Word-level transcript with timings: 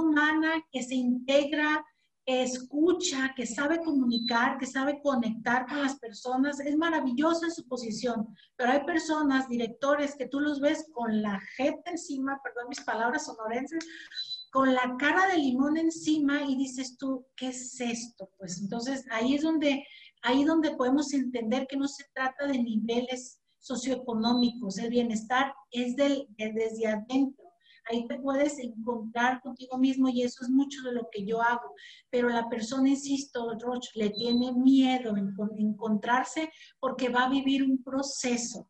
humana, 0.00 0.64
que 0.70 0.82
se 0.82 0.94
integra, 0.94 1.84
que 2.26 2.42
escucha, 2.42 3.34
que 3.36 3.46
sabe 3.46 3.80
comunicar, 3.80 4.58
que 4.58 4.66
sabe 4.66 5.00
conectar 5.02 5.66
con 5.66 5.82
las 5.82 5.98
personas. 5.98 6.58
Es 6.60 6.76
maravillosa 6.76 7.50
su 7.50 7.66
posición, 7.66 8.34
pero 8.56 8.72
hay 8.72 8.84
personas, 8.84 9.48
directores, 9.48 10.16
que 10.16 10.28
tú 10.28 10.40
los 10.40 10.60
ves 10.60 10.86
con 10.92 11.22
la 11.22 11.40
jeta 11.56 11.90
encima, 11.90 12.40
perdón 12.42 12.68
mis 12.68 12.80
palabras 12.80 13.26
sonorenses, 13.26 13.84
con 14.50 14.72
la 14.72 14.96
cara 14.98 15.26
de 15.28 15.38
limón 15.38 15.76
encima 15.76 16.42
y 16.42 16.56
dices 16.56 16.96
tú, 16.96 17.26
¿qué 17.36 17.48
es 17.48 17.80
esto? 17.80 18.30
Pues 18.38 18.60
entonces 18.60 19.04
ahí 19.10 19.34
es 19.34 19.42
donde, 19.42 19.84
ahí 20.22 20.44
donde 20.44 20.76
podemos 20.76 21.12
entender 21.12 21.66
que 21.66 21.76
no 21.76 21.88
se 21.88 22.04
trata 22.14 22.46
de 22.46 22.62
niveles 22.62 23.40
socioeconómicos, 23.58 24.78
el 24.78 24.90
bienestar 24.90 25.52
es 25.70 25.96
del, 25.96 26.28
desde 26.36 26.86
adentro. 26.86 27.43
Ahí 27.86 28.06
te 28.06 28.18
puedes 28.18 28.58
encontrar 28.58 29.40
contigo 29.40 29.78
mismo 29.78 30.08
y 30.08 30.22
eso 30.22 30.44
es 30.44 30.50
mucho 30.50 30.82
de 30.82 30.92
lo 30.92 31.08
que 31.10 31.24
yo 31.24 31.42
hago. 31.42 31.74
Pero 32.10 32.28
la 32.28 32.48
persona, 32.48 32.88
insisto, 32.88 33.54
Roche, 33.58 33.90
le 33.94 34.10
tiene 34.10 34.52
miedo 34.52 35.16
en 35.16 35.34
encontrarse 35.58 36.50
porque 36.80 37.08
va 37.08 37.24
a 37.24 37.30
vivir 37.30 37.62
un 37.62 37.82
proceso. 37.82 38.68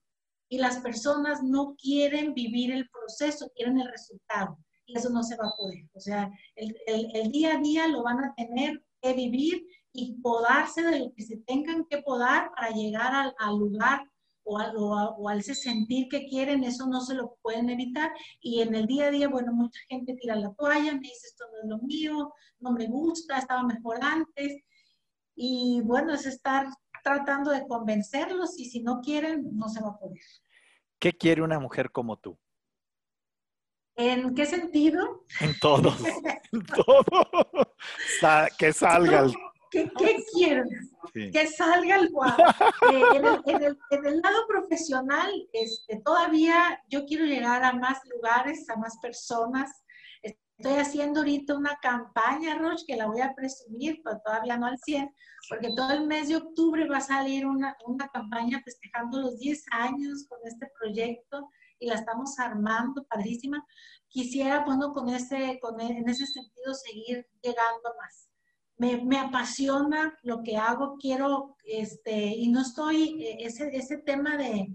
Y 0.48 0.58
las 0.58 0.78
personas 0.78 1.42
no 1.42 1.74
quieren 1.76 2.34
vivir 2.34 2.72
el 2.72 2.88
proceso, 2.88 3.50
quieren 3.54 3.80
el 3.80 3.90
resultado 3.90 4.58
y 4.86 4.98
eso 4.98 5.10
no 5.10 5.22
se 5.22 5.36
va 5.36 5.46
a 5.46 5.56
poder. 5.56 5.88
O 5.94 6.00
sea, 6.00 6.30
el, 6.56 6.76
el, 6.86 7.30
día 7.30 7.54
a 7.54 7.60
día 7.60 7.88
lo 7.88 8.02
van 8.02 8.22
a 8.24 8.34
tener 8.34 8.82
que 9.00 9.12
vivir 9.14 9.66
y 9.92 10.20
podarse 10.20 10.82
de 10.82 10.98
lo 10.98 11.12
que 11.14 11.22
se 11.22 11.36
tengan 11.38 11.84
que 11.88 12.02
podar 12.02 12.50
para 12.54 12.70
llegar 12.70 13.14
al, 13.14 13.34
al 13.38 13.58
lugar 13.58 14.10
o, 14.44 14.58
al, 14.58 14.74
o, 14.76 15.28
al 15.28 15.42
sentir 15.42 16.08
que 16.08 16.26
quieren, 16.26 16.64
eso 16.64 16.86
no 16.86 17.00
se 17.00 17.14
lo 17.14 17.36
pueden 17.42 17.70
evitar. 17.70 18.12
Y 18.40 18.60
en 18.60 18.74
el 18.74 18.86
día 18.86 19.06
a 19.06 19.10
día, 19.10 19.28
bueno, 19.28 19.52
mucha 19.52 19.80
gente 19.88 20.14
tira 20.14 20.36
la 20.36 20.52
toalla, 20.54 20.92
me 20.92 21.00
dice 21.00 21.26
esto 21.26 21.44
no 21.50 21.62
es 21.62 21.68
lo 21.68 21.86
mío, 21.86 22.32
no 22.60 22.72
me 22.72 22.86
gusta, 22.86 23.38
estaba 23.38 23.62
mejor 23.62 23.98
antes. 24.02 24.62
Y 25.34 25.80
bueno, 25.82 26.14
es 26.14 26.26
estar 26.26 26.66
tratando 27.02 27.50
de 27.50 27.66
convencerlos 27.66 28.58
y 28.58 28.66
si 28.66 28.82
no 28.82 29.00
quieren, 29.00 29.56
no 29.56 29.68
se 29.68 29.82
va 29.82 29.90
a 29.90 29.98
poder. 29.98 30.20
¿Qué 30.98 31.12
quiere 31.12 31.42
una 31.42 31.58
mujer 31.58 31.90
como 31.90 32.16
tú? 32.18 32.38
¿En 33.96 34.34
qué 34.34 34.46
sentido? 34.46 35.24
En 35.40 35.58
todo, 35.60 35.94
en 36.52 36.66
todo. 36.66 37.76
que 38.58 38.72
salga 38.72 39.20
el... 39.20 39.34
¿Qué, 39.70 39.90
qué 39.98 40.24
Que 41.12 41.46
salga 41.46 41.96
el 41.96 42.10
guapo. 42.10 42.42
Eh, 42.92 43.40
en, 43.46 44.06
el, 44.06 44.20
lado 44.20 44.46
profesional, 44.46 45.30
este, 45.52 46.00
todavía 46.04 46.80
yo 46.88 47.06
quiero 47.06 47.24
llegar 47.24 47.64
a 47.64 47.72
más 47.72 47.98
lugares, 48.14 48.68
a 48.68 48.76
más 48.76 48.98
personas. 49.00 49.70
Estoy 50.22 50.74
haciendo 50.74 51.20
ahorita 51.20 51.56
una 51.56 51.76
campaña, 51.80 52.58
Roche, 52.58 52.84
que 52.86 52.96
la 52.96 53.06
voy 53.06 53.20
a 53.20 53.34
presumir, 53.34 54.00
pero 54.04 54.20
todavía 54.24 54.56
no 54.56 54.66
al 54.66 54.78
100, 54.78 55.10
porque 55.48 55.72
todo 55.74 55.92
el 55.92 56.06
mes 56.06 56.28
de 56.28 56.36
octubre 56.36 56.86
va 56.88 56.98
a 56.98 57.00
salir 57.00 57.46
una, 57.46 57.76
una 57.86 58.08
campaña 58.08 58.60
festejando 58.64 59.20
los 59.20 59.38
10 59.38 59.64
años 59.72 60.26
con 60.28 60.38
este 60.44 60.70
proyecto 60.78 61.48
y 61.78 61.86
la 61.86 61.96
estamos 61.96 62.38
armando, 62.38 63.04
padrísima. 63.04 63.64
Quisiera, 64.08 64.64
bueno, 64.64 64.92
con 64.92 65.08
ese, 65.08 65.58
con, 65.60 65.80
e, 65.80 65.98
en 65.98 66.08
ese 66.08 66.26
sentido 66.26 66.74
seguir 66.74 67.26
llegando 67.42 67.88
a 67.88 67.96
más. 68.02 68.28
Me, 68.84 69.04
me, 69.04 69.18
apasiona 69.18 70.18
lo 70.22 70.42
que 70.42 70.56
hago, 70.56 70.96
quiero, 71.00 71.56
este, 71.64 72.26
y 72.26 72.48
no 72.48 72.60
estoy, 72.60 73.22
e, 73.22 73.46
ese, 73.46 73.74
ese 73.74 73.98
tema 73.98 74.36
de, 74.36 74.68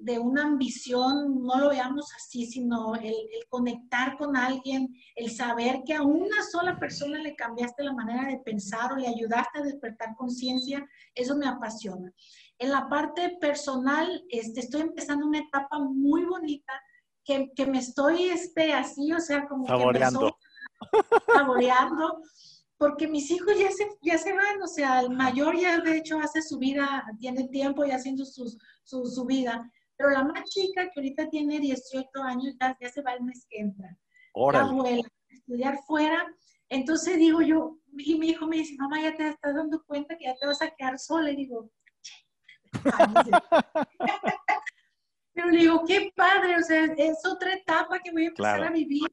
de 0.00 0.18
una 0.18 0.42
ambición, 0.42 1.42
no 1.42 1.60
lo 1.60 1.68
veamos 1.68 2.12
así, 2.16 2.46
sino 2.46 2.94
el, 2.96 3.14
el, 3.14 3.46
conectar 3.48 4.16
con 4.16 4.36
alguien, 4.36 4.88
el 5.14 5.30
saber 5.30 5.82
que 5.86 5.94
a 5.94 6.02
una 6.02 6.42
sola 6.50 6.78
persona 6.78 7.18
le 7.18 7.36
cambiaste 7.36 7.84
la 7.84 7.92
manera 7.92 8.28
de 8.28 8.38
pensar 8.38 8.92
o 8.92 8.96
le 8.96 9.06
ayudaste 9.06 9.58
a 9.58 9.62
despertar 9.62 10.16
conciencia, 10.16 10.84
eso 11.14 11.36
me 11.36 11.46
apasiona. 11.46 12.12
En 12.58 12.70
la 12.70 12.88
parte 12.88 13.36
personal, 13.40 14.24
este, 14.30 14.60
estoy 14.60 14.80
empezando 14.80 15.26
una 15.26 15.40
etapa 15.40 15.78
muy 15.78 16.24
bonita 16.24 16.72
que, 17.24 17.52
que 17.54 17.66
me 17.66 17.78
estoy 17.78 18.24
este, 18.24 18.72
así, 18.72 19.12
o 19.12 19.20
sea, 19.20 19.46
como 19.46 19.66
saboreando. 19.66 20.36
Que 20.90 21.32
saboreando, 21.32 22.20
porque 22.78 23.08
mis 23.08 23.30
hijos 23.30 23.58
ya 23.58 23.70
se, 23.70 23.88
ya 24.02 24.18
se 24.18 24.32
van, 24.32 24.62
o 24.62 24.66
sea, 24.66 25.00
el 25.00 25.10
mayor 25.10 25.56
ya 25.58 25.80
de 25.80 25.96
hecho 25.96 26.18
hace 26.18 26.42
su 26.42 26.58
vida, 26.58 27.04
tiene 27.18 27.48
tiempo 27.48 27.84
y 27.84 27.90
haciendo 27.90 28.24
sus, 28.24 28.58
su, 28.84 29.06
su, 29.06 29.24
vida, 29.24 29.70
pero 29.96 30.10
la 30.10 30.24
más 30.24 30.44
chica, 30.50 30.84
que 30.84 31.00
ahorita 31.00 31.28
tiene 31.30 31.58
18 31.58 32.08
años, 32.22 32.54
ya, 32.60 32.76
ya 32.80 32.88
se 32.90 33.02
va 33.02 33.14
el 33.14 33.24
mes 33.24 33.46
que 33.48 33.60
entra. 33.60 33.96
La 34.52 34.60
abuela, 34.60 35.08
estudiar 35.28 35.78
fuera. 35.86 36.26
Entonces 36.68 37.16
digo 37.16 37.40
yo, 37.40 37.78
y 37.96 38.18
mi 38.18 38.28
hijo 38.28 38.46
me 38.46 38.56
dice, 38.56 38.76
mamá, 38.78 39.00
ya 39.00 39.16
te 39.16 39.28
estás 39.28 39.54
dando 39.54 39.82
cuenta 39.86 40.16
que 40.18 40.24
ya 40.24 40.34
te 40.34 40.46
vas 40.46 40.60
a 40.60 40.70
quedar 40.70 40.98
sola. 40.98 41.30
Y 41.30 41.36
digo, 41.36 41.70
Pero 45.32 45.48
le 45.50 45.58
digo, 45.58 45.84
qué 45.86 46.10
padre, 46.14 46.56
o 46.56 46.62
sea, 46.62 46.84
es 46.96 47.24
otra 47.24 47.54
etapa 47.54 47.98
que 48.00 48.10
voy 48.10 48.24
a 48.24 48.28
empezar 48.28 48.64
a 48.64 48.70
vivir. 48.70 49.06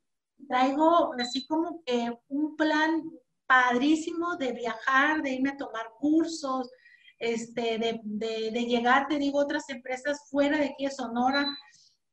Traigo 0.47 1.13
así 1.19 1.45
como 1.45 1.81
que 1.85 2.11
un 2.27 2.55
plan 2.55 3.03
padrísimo 3.45 4.35
de 4.37 4.53
viajar, 4.53 5.21
de 5.21 5.31
irme 5.31 5.51
a 5.51 5.57
tomar 5.57 5.87
cursos, 5.99 6.71
este, 7.19 7.77
de, 7.77 8.01
de, 8.03 8.65
llegar, 8.65 9.07
te 9.07 9.17
digo, 9.17 9.39
otras 9.39 9.69
empresas 9.69 10.27
fuera 10.29 10.57
de 10.57 10.65
aquí 10.65 10.85
de 10.85 10.91
Sonora. 10.91 11.45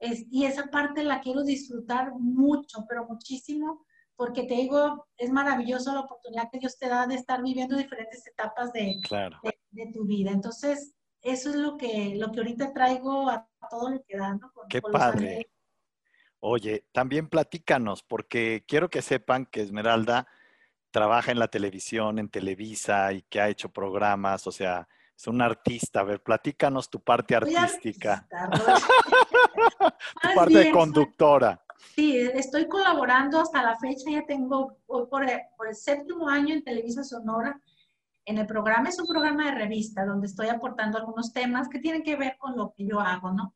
y 0.00 0.44
esa 0.44 0.66
parte 0.66 1.02
la 1.02 1.20
quiero 1.20 1.42
disfrutar 1.42 2.12
mucho, 2.18 2.84
pero 2.88 3.06
muchísimo, 3.06 3.84
porque 4.16 4.44
te 4.44 4.54
digo, 4.54 5.06
es 5.16 5.30
maravilloso 5.30 5.92
la 5.92 6.00
oportunidad 6.00 6.50
que 6.50 6.58
Dios 6.58 6.78
te 6.78 6.88
da 6.88 7.06
de 7.06 7.16
estar 7.16 7.42
viviendo 7.42 7.76
diferentes 7.76 8.26
etapas 8.26 8.72
de, 8.72 9.00
de, 9.42 9.58
de 9.70 9.92
tu 9.92 10.04
vida. 10.04 10.30
Entonces, 10.30 10.94
eso 11.22 11.50
es 11.50 11.56
lo 11.56 11.76
que, 11.76 12.14
lo 12.16 12.30
que 12.32 12.40
ahorita 12.40 12.72
traigo 12.72 13.28
a 13.28 13.48
todo 13.70 13.90
lo 13.90 14.02
que 14.06 14.16
da, 14.16 14.34
¿no? 14.34 14.52
Qué 14.68 14.80
padre. 14.80 15.50
Oye, 16.38 16.86
también 16.92 17.28
platícanos, 17.28 18.02
porque 18.02 18.64
quiero 18.66 18.88
que 18.88 19.02
sepan 19.02 19.44
que 19.44 19.60
Esmeralda 19.60 20.26
trabaja 20.90 21.32
en 21.32 21.38
la 21.38 21.48
televisión, 21.48 22.18
en 22.18 22.28
Televisa 22.28 23.12
y 23.12 23.22
que 23.22 23.40
ha 23.40 23.48
hecho 23.48 23.68
programas, 23.68 24.46
o 24.46 24.52
sea, 24.52 24.88
es 25.16 25.26
una 25.26 25.46
artista. 25.46 26.00
A 26.00 26.04
ver, 26.04 26.22
platícanos 26.22 26.88
tu 26.90 27.00
parte 27.00 27.36
artística. 27.36 28.26
tu 30.22 30.34
parte 30.34 30.58
de 30.58 30.70
conductora. 30.70 31.62
Sí, 31.94 32.16
estoy 32.16 32.68
colaborando 32.68 33.40
hasta 33.40 33.62
la 33.62 33.76
fecha, 33.78 34.10
ya 34.10 34.24
tengo 34.26 34.76
por 34.86 35.08
por 35.08 35.68
el 35.68 35.74
séptimo 35.74 36.28
año 36.28 36.54
en 36.54 36.62
Televisa 36.62 37.02
Sonora 37.02 37.60
en 38.30 38.38
el 38.38 38.46
programa 38.46 38.88
es 38.88 38.98
un 39.00 39.06
programa 39.06 39.46
de 39.46 39.58
revista 39.58 40.04
donde 40.04 40.26
estoy 40.26 40.48
aportando 40.48 40.98
algunos 40.98 41.32
temas 41.32 41.68
que 41.68 41.78
tienen 41.78 42.02
que 42.02 42.16
ver 42.16 42.36
con 42.38 42.56
lo 42.56 42.72
que 42.76 42.86
yo 42.86 43.00
hago, 43.00 43.32
¿no? 43.32 43.54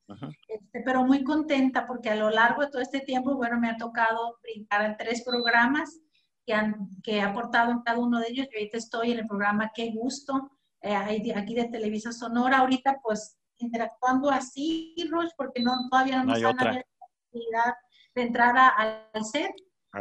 Este, 0.48 0.80
pero 0.80 1.04
muy 1.04 1.22
contenta 1.22 1.86
porque 1.86 2.10
a 2.10 2.16
lo 2.16 2.30
largo 2.30 2.62
de 2.62 2.70
todo 2.70 2.82
este 2.82 3.00
tiempo, 3.00 3.36
bueno, 3.36 3.60
me 3.60 3.68
ha 3.68 3.76
tocado 3.76 4.38
brincar 4.42 4.84
en 4.84 4.96
tres 4.96 5.22
programas 5.24 6.00
que, 6.44 6.52
han, 6.54 6.88
que 7.02 7.16
he 7.16 7.20
aportado 7.20 7.72
en 7.72 7.82
cada 7.82 7.98
uno 7.98 8.20
de 8.20 8.28
ellos. 8.28 8.46
Yo 8.50 8.58
ahorita 8.58 8.78
estoy 8.78 9.12
en 9.12 9.20
el 9.20 9.26
programa 9.26 9.72
Qué 9.74 9.90
Gusto, 9.90 10.50
eh, 10.80 10.94
aquí 10.94 11.54
de 11.54 11.68
Televisa 11.68 12.12
Sonora, 12.12 12.58
ahorita 12.58 13.00
pues 13.02 13.38
interactuando 13.58 14.30
así, 14.30 14.94
Roche, 15.10 15.32
porque 15.36 15.62
no, 15.62 15.72
todavía 15.90 16.18
no 16.18 16.24
nos 16.24 16.44
han 16.44 16.56
la 16.56 16.84
posibilidad 16.98 17.74
de 18.14 18.22
entrar 18.22 18.54
al 18.76 19.24
set. 19.24 19.52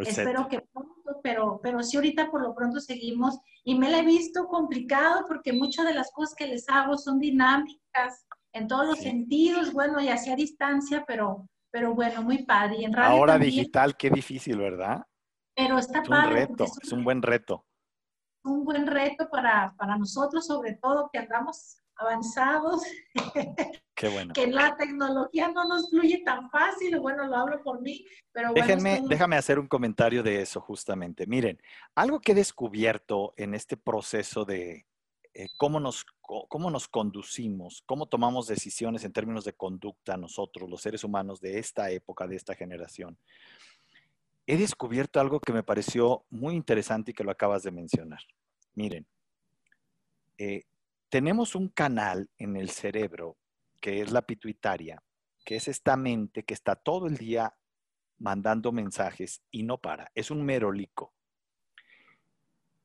Espero 0.05 0.47
que 0.47 0.61
pronto, 0.61 1.19
pero, 1.21 1.59
pero 1.61 1.83
sí 1.83 1.97
ahorita 1.97 2.31
por 2.31 2.41
lo 2.41 2.55
pronto 2.55 2.79
seguimos 2.79 3.37
y 3.63 3.75
me 3.75 3.91
la 3.91 3.99
he 3.99 4.05
visto 4.05 4.47
complicado 4.47 5.25
porque 5.27 5.53
muchas 5.53 5.85
de 5.85 5.93
las 5.93 6.11
cosas 6.11 6.35
que 6.35 6.47
les 6.47 6.67
hago 6.67 6.97
son 6.97 7.19
dinámicas 7.19 8.25
en 8.53 8.67
todos 8.67 8.87
los 8.87 8.99
sentidos, 8.99 9.71
bueno, 9.71 10.01
y 10.01 10.09
hacia 10.09 10.35
distancia, 10.35 11.03
pero, 11.07 11.47
pero 11.71 11.93
bueno, 11.93 12.21
muy 12.23 12.43
padre. 12.43 12.77
Y 12.79 12.85
en 12.85 12.93
radio 12.93 13.17
Ahora 13.17 13.37
digital, 13.37 13.95
qué 13.95 14.09
difícil, 14.09 14.57
¿verdad? 14.57 15.03
Pero 15.55 15.77
está 15.77 16.01
es 16.01 16.09
padre. 16.09 16.27
Un 16.27 16.49
reto, 16.49 16.65
es 16.81 16.91
un, 16.91 17.03
buen 17.03 17.21
reto. 17.21 17.65
Un 18.43 18.63
buen 18.65 18.87
reto 18.87 19.29
para, 19.29 19.73
para 19.77 19.97
nosotros, 19.97 20.45
sobre 20.47 20.73
todo 20.73 21.09
que 21.11 21.19
andamos 21.19 21.77
avanzados. 21.95 22.83
Qué 23.95 24.09
bueno. 24.09 24.33
que 24.33 24.47
la 24.47 24.75
tecnología 24.75 25.49
no 25.49 25.65
nos 25.65 25.89
fluye 25.89 26.23
tan 26.25 26.49
fácil, 26.49 26.99
bueno, 26.99 27.27
lo 27.27 27.37
hablo 27.37 27.61
por 27.63 27.79
mí, 27.81 28.05
pero 28.31 28.51
Déjenme, 28.53 29.03
Déjame 29.07 29.35
hacer 29.35 29.59
un 29.59 29.67
comentario 29.67 30.23
de 30.23 30.41
eso 30.41 30.59
justamente. 30.59 31.27
Miren, 31.27 31.61
algo 31.93 32.19
que 32.19 32.31
he 32.31 32.35
descubierto 32.35 33.33
en 33.37 33.53
este 33.53 33.77
proceso 33.77 34.45
de 34.45 34.87
eh, 35.35 35.47
cómo, 35.57 35.79
nos, 35.79 36.05
cómo 36.21 36.69
nos 36.71 36.87
conducimos, 36.87 37.83
cómo 37.85 38.07
tomamos 38.07 38.47
decisiones 38.47 39.03
en 39.03 39.13
términos 39.13 39.45
de 39.45 39.53
conducta 39.53 40.17
nosotros, 40.17 40.69
los 40.69 40.81
seres 40.81 41.03
humanos 41.03 41.39
de 41.39 41.59
esta 41.59 41.91
época, 41.91 42.27
de 42.27 42.35
esta 42.35 42.55
generación, 42.55 43.17
he 44.45 44.57
descubierto 44.57 45.19
algo 45.19 45.39
que 45.39 45.53
me 45.53 45.63
pareció 45.63 46.25
muy 46.29 46.55
interesante 46.55 47.11
y 47.11 47.13
que 47.13 47.23
lo 47.23 47.31
acabas 47.31 47.63
de 47.63 47.71
mencionar. 47.71 48.21
Miren, 48.75 49.05
eh, 50.37 50.63
tenemos 51.09 51.55
un 51.55 51.69
canal 51.69 52.29
en 52.37 52.57
el 52.57 52.69
cerebro 52.69 53.37
que 53.79 54.01
es 54.01 54.11
la 54.11 54.21
pituitaria, 54.21 55.01
que 55.45 55.55
es 55.55 55.67
esta 55.67 55.95
mente 55.95 56.43
que 56.43 56.53
está 56.53 56.75
todo 56.75 57.07
el 57.07 57.17
día 57.17 57.53
mandando 58.17 58.71
mensajes 58.71 59.41
y 59.51 59.63
no 59.63 59.77
para. 59.77 60.11
Es 60.15 60.31
un 60.31 60.43
merolico. 60.43 61.13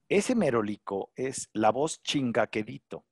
Ese 0.09 0.35
merolico 0.35 1.11
es 1.17 1.49
la 1.53 1.71
voz 1.71 2.03
chingaquedito. 2.03 3.05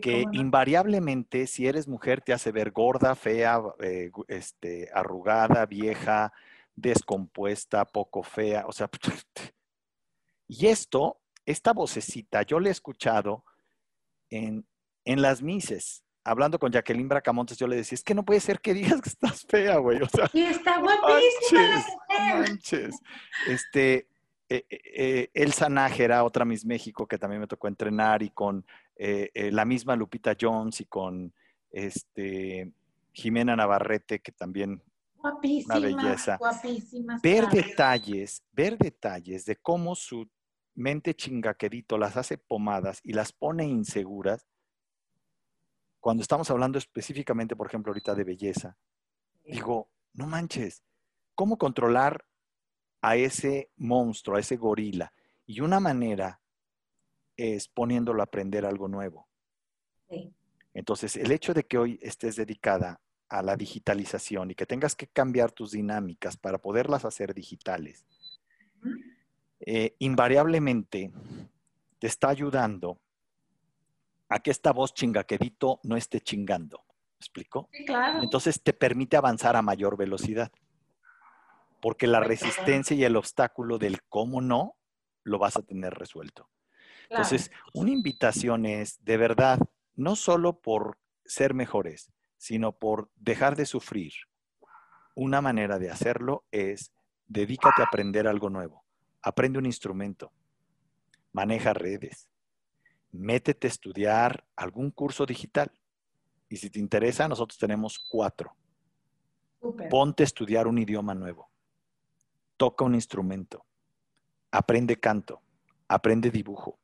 que 0.00 0.24
invariablemente, 0.32 1.48
si 1.48 1.66
eres 1.66 1.88
mujer, 1.88 2.20
te 2.20 2.32
hace 2.32 2.52
ver 2.52 2.70
gorda, 2.70 3.16
fea, 3.16 3.60
eh, 3.80 4.12
este, 4.28 4.88
arrugada, 4.94 5.66
vieja, 5.66 6.32
descompuesta, 6.74 7.84
poco 7.84 8.22
fea. 8.22 8.66
O 8.66 8.72
sea, 8.72 8.88
y 10.48 10.66
esto, 10.66 11.20
esta 11.44 11.72
vocecita, 11.72 12.42
yo 12.42 12.60
la 12.60 12.68
he 12.68 12.72
escuchado 12.72 13.44
en, 14.30 14.66
en 15.04 15.22
las 15.22 15.42
mises 15.42 16.04
hablando 16.24 16.58
con 16.58 16.70
Jacqueline 16.70 17.08
Bracamontes, 17.08 17.58
yo 17.58 17.66
le 17.66 17.76
decía, 17.76 17.96
es 17.96 18.04
que 18.04 18.14
no 18.14 18.24
puede 18.24 18.40
ser 18.40 18.60
que 18.60 18.74
digas 18.74 19.00
que 19.00 19.08
estás 19.08 19.44
fea, 19.48 19.78
güey. 19.78 20.00
O 20.02 20.08
sea, 20.08 20.26
sí, 20.28 20.42
está 20.42 20.78
guapísima 20.80 21.84
manches, 22.18 23.00
Este, 23.46 24.06
eh, 24.48 24.64
eh, 24.68 24.80
eh, 24.94 25.30
Elsa 25.34 25.68
Nájera, 25.68 26.24
otra 26.24 26.44
Miss 26.44 26.64
México 26.64 27.06
que 27.06 27.18
también 27.18 27.40
me 27.40 27.46
tocó 27.46 27.68
entrenar, 27.68 28.22
y 28.22 28.30
con 28.30 28.64
la 28.98 29.64
misma 29.64 29.96
Lupita 29.96 30.36
Jones 30.38 30.82
y 30.82 30.84
con 30.84 31.32
este, 31.70 32.70
Jimena 33.12 33.56
Navarrete, 33.56 34.20
que 34.20 34.30
también 34.30 34.82
guapísima, 35.20 35.78
una 35.78 35.86
belleza. 35.86 36.36
Guapísima, 36.36 37.20
ver 37.22 37.48
detalles, 37.48 38.42
ver 38.52 38.78
detalles 38.78 39.44
de 39.44 39.56
cómo 39.56 39.94
su 39.94 40.28
mente 40.74 41.14
chingaquerito 41.14 41.98
las 41.98 42.16
hace 42.16 42.38
pomadas 42.38 43.00
y 43.02 43.12
las 43.12 43.32
pone 43.32 43.64
inseguras 43.64 44.46
cuando 46.00 46.22
estamos 46.22 46.50
hablando 46.50 46.78
específicamente, 46.78 47.54
por 47.54 47.66
ejemplo, 47.66 47.90
ahorita 47.90 48.14
de 48.14 48.24
belleza, 48.24 48.76
digo, 49.44 49.90
no 50.14 50.26
manches, 50.26 50.82
¿cómo 51.34 51.58
controlar 51.58 52.24
a 53.02 53.16
ese 53.16 53.70
monstruo, 53.76 54.36
a 54.36 54.40
ese 54.40 54.56
gorila? 54.56 55.12
Y 55.46 55.60
una 55.60 55.78
manera 55.78 56.40
es 57.36 57.68
poniéndolo 57.68 58.22
a 58.22 58.24
aprender 58.24 58.64
algo 58.64 58.88
nuevo. 58.88 59.28
Entonces, 60.72 61.16
el 61.16 61.30
hecho 61.32 61.52
de 61.52 61.64
que 61.64 61.78
hoy 61.78 61.98
estés 62.02 62.36
dedicada 62.36 63.00
a 63.30 63.42
la 63.42 63.56
digitalización 63.56 64.50
y 64.50 64.54
que 64.54 64.66
tengas 64.66 64.94
que 64.96 65.06
cambiar 65.06 65.52
tus 65.52 65.70
dinámicas 65.70 66.36
para 66.36 66.58
poderlas 66.58 67.04
hacer 67.04 67.32
digitales, 67.32 68.04
eh, 69.60 69.94
invariablemente 70.00 71.12
te 71.98 72.06
está 72.06 72.28
ayudando 72.28 73.00
a 74.28 74.40
que 74.40 74.50
esta 74.50 74.72
voz 74.72 74.92
chingaquedito 74.94 75.80
no 75.84 75.96
esté 75.96 76.20
chingando. 76.20 76.78
¿Me 76.78 77.16
explico? 77.18 77.68
Sí, 77.72 77.84
claro. 77.84 78.22
Entonces 78.22 78.60
te 78.62 78.72
permite 78.72 79.16
avanzar 79.16 79.54
a 79.56 79.62
mayor 79.62 79.96
velocidad. 79.96 80.50
Porque 81.80 82.06
la 82.06 82.20
resistencia 82.20 82.94
y 82.96 83.04
el 83.04 83.16
obstáculo 83.16 83.78
del 83.78 84.02
cómo 84.02 84.40
no 84.40 84.76
lo 85.22 85.38
vas 85.38 85.56
a 85.56 85.62
tener 85.62 85.94
resuelto. 85.94 86.48
Entonces, 87.08 87.50
una 87.74 87.90
invitación 87.90 88.66
es, 88.66 89.02
de 89.04 89.16
verdad, 89.16 89.58
no 89.96 90.14
solo 90.14 90.60
por 90.60 90.98
ser 91.24 91.54
mejores, 91.54 92.10
sino 92.40 92.72
por 92.72 93.10
dejar 93.16 93.54
de 93.54 93.66
sufrir. 93.66 94.12
Una 95.14 95.40
manera 95.40 95.78
de 95.78 95.90
hacerlo 95.90 96.44
es, 96.50 96.92
dedícate 97.28 97.82
a 97.82 97.86
aprender 97.86 98.26
algo 98.26 98.48
nuevo. 98.48 98.84
Aprende 99.22 99.58
un 99.58 99.66
instrumento. 99.66 100.32
Maneja 101.32 101.74
redes 101.74 102.30
métete 103.12 103.66
a 103.66 103.70
estudiar 103.70 104.44
algún 104.56 104.90
curso 104.90 105.26
digital. 105.26 105.70
Y 106.48 106.56
si 106.56 106.70
te 106.70 106.78
interesa, 106.78 107.28
nosotros 107.28 107.58
tenemos 107.58 107.98
cuatro. 107.98 108.56
Ponte 109.90 110.22
a 110.22 110.24
estudiar 110.24 110.66
un 110.66 110.78
idioma 110.78 111.14
nuevo. 111.14 111.50
Toca 112.56 112.84
un 112.84 112.94
instrumento. 112.94 113.64
Aprende 114.50 114.98
canto. 114.98 115.42
Aprende 115.88 116.30
dibujo. 116.30 116.78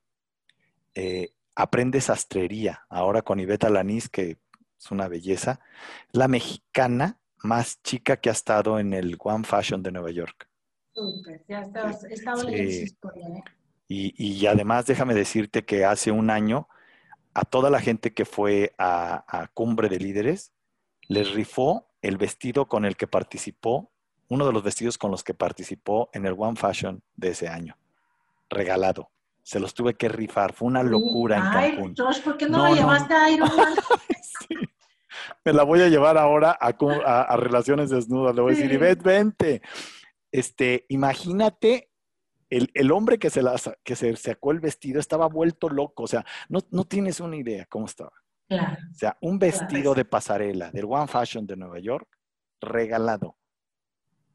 Eh, 0.94 1.32
aprende 1.54 2.00
sastrería. 2.00 2.86
Ahora 2.88 3.22
con 3.22 3.40
Iveta 3.40 3.70
Lanís, 3.70 4.08
que 4.08 4.38
es 4.78 4.90
una 4.90 5.08
belleza. 5.08 5.60
La 6.12 6.28
mexicana 6.28 7.18
más 7.42 7.82
chica 7.82 8.16
que 8.16 8.28
ha 8.28 8.32
estado 8.32 8.78
en 8.78 8.92
el 8.92 9.16
One 9.18 9.44
Fashion 9.44 9.82
de 9.82 9.92
Nueva 9.92 10.10
York. 10.10 10.48
Súper, 10.92 11.44
ya 11.48 11.64
su 11.92 12.48
historia. 12.48 13.28
¿eh? 13.28 13.42
Y, 13.88 14.46
además 14.46 14.86
déjame 14.86 15.14
decirte 15.14 15.64
que 15.64 15.84
hace 15.84 16.10
un 16.10 16.30
año 16.30 16.68
a 17.34 17.44
toda 17.44 17.70
la 17.70 17.80
gente 17.80 18.14
que 18.14 18.24
fue 18.24 18.74
a, 18.78 19.48
Cumbre 19.54 19.88
de 19.88 19.98
Líderes, 19.98 20.52
les 21.08 21.32
rifó 21.32 21.86
el 22.02 22.16
vestido 22.16 22.66
con 22.66 22.84
el 22.84 22.96
que 22.96 23.06
participó, 23.06 23.90
uno 24.28 24.46
de 24.46 24.52
los 24.52 24.62
vestidos 24.62 24.98
con 24.98 25.10
los 25.10 25.22
que 25.22 25.34
participó 25.34 26.08
en 26.12 26.26
el 26.26 26.34
One 26.36 26.56
Fashion 26.56 27.02
de 27.14 27.28
ese 27.28 27.48
año, 27.48 27.76
regalado. 28.48 29.10
Se 29.42 29.60
los 29.60 29.74
tuve 29.74 29.94
que 29.94 30.08
rifar, 30.08 30.52
fue 30.52 30.66
una 30.66 30.82
locura 30.82 31.36
en 31.36 31.42
Cancún. 31.42 31.94
Josh, 31.96 32.22
¿por 32.22 32.36
qué 32.36 32.48
no, 32.48 32.66
lo 32.66 32.74
llevaste 32.74 33.14
a 33.14 33.30
Iron 33.30 33.54
Man? 33.54 33.74
Me 35.46 35.52
la 35.52 35.62
voy 35.62 35.80
a 35.80 35.88
llevar 35.88 36.18
ahora 36.18 36.58
a, 36.60 37.36
Relaciones 37.36 37.88
Desnudas. 37.90 38.34
Le 38.34 38.42
voy 38.42 38.52
a 38.52 38.56
decir, 38.56 38.72
Ivette, 38.72 39.02
vente. 39.02 39.62
Este, 40.32 40.84
imagínate 40.88 41.88
el, 42.50 42.90
hombre 42.90 43.18
que 43.18 43.30
se, 43.30 43.42
que 43.84 43.94
se 43.94 44.16
sacó 44.16 44.50
el 44.50 44.58
vestido 44.58 44.98
estaba 44.98 45.28
vuelto 45.28 45.68
loco, 45.68 46.02
o 46.02 46.06
sea, 46.06 46.24
no, 46.48 46.60
tienes 46.84 47.20
una 47.20 47.36
idea 47.36 47.64
cómo 47.66 47.86
estaba. 47.86 48.12
Claro. 48.48 48.76
O 48.90 48.94
sea, 48.94 49.16
un 49.20 49.38
vestido 49.38 49.94
de 49.94 50.04
pasarela 50.04 50.70
del 50.70 50.84
One 50.84 51.06
Fashion 51.06 51.46
de 51.46 51.56
Nueva 51.56 51.78
York 51.78 52.08
regalado 52.60 53.36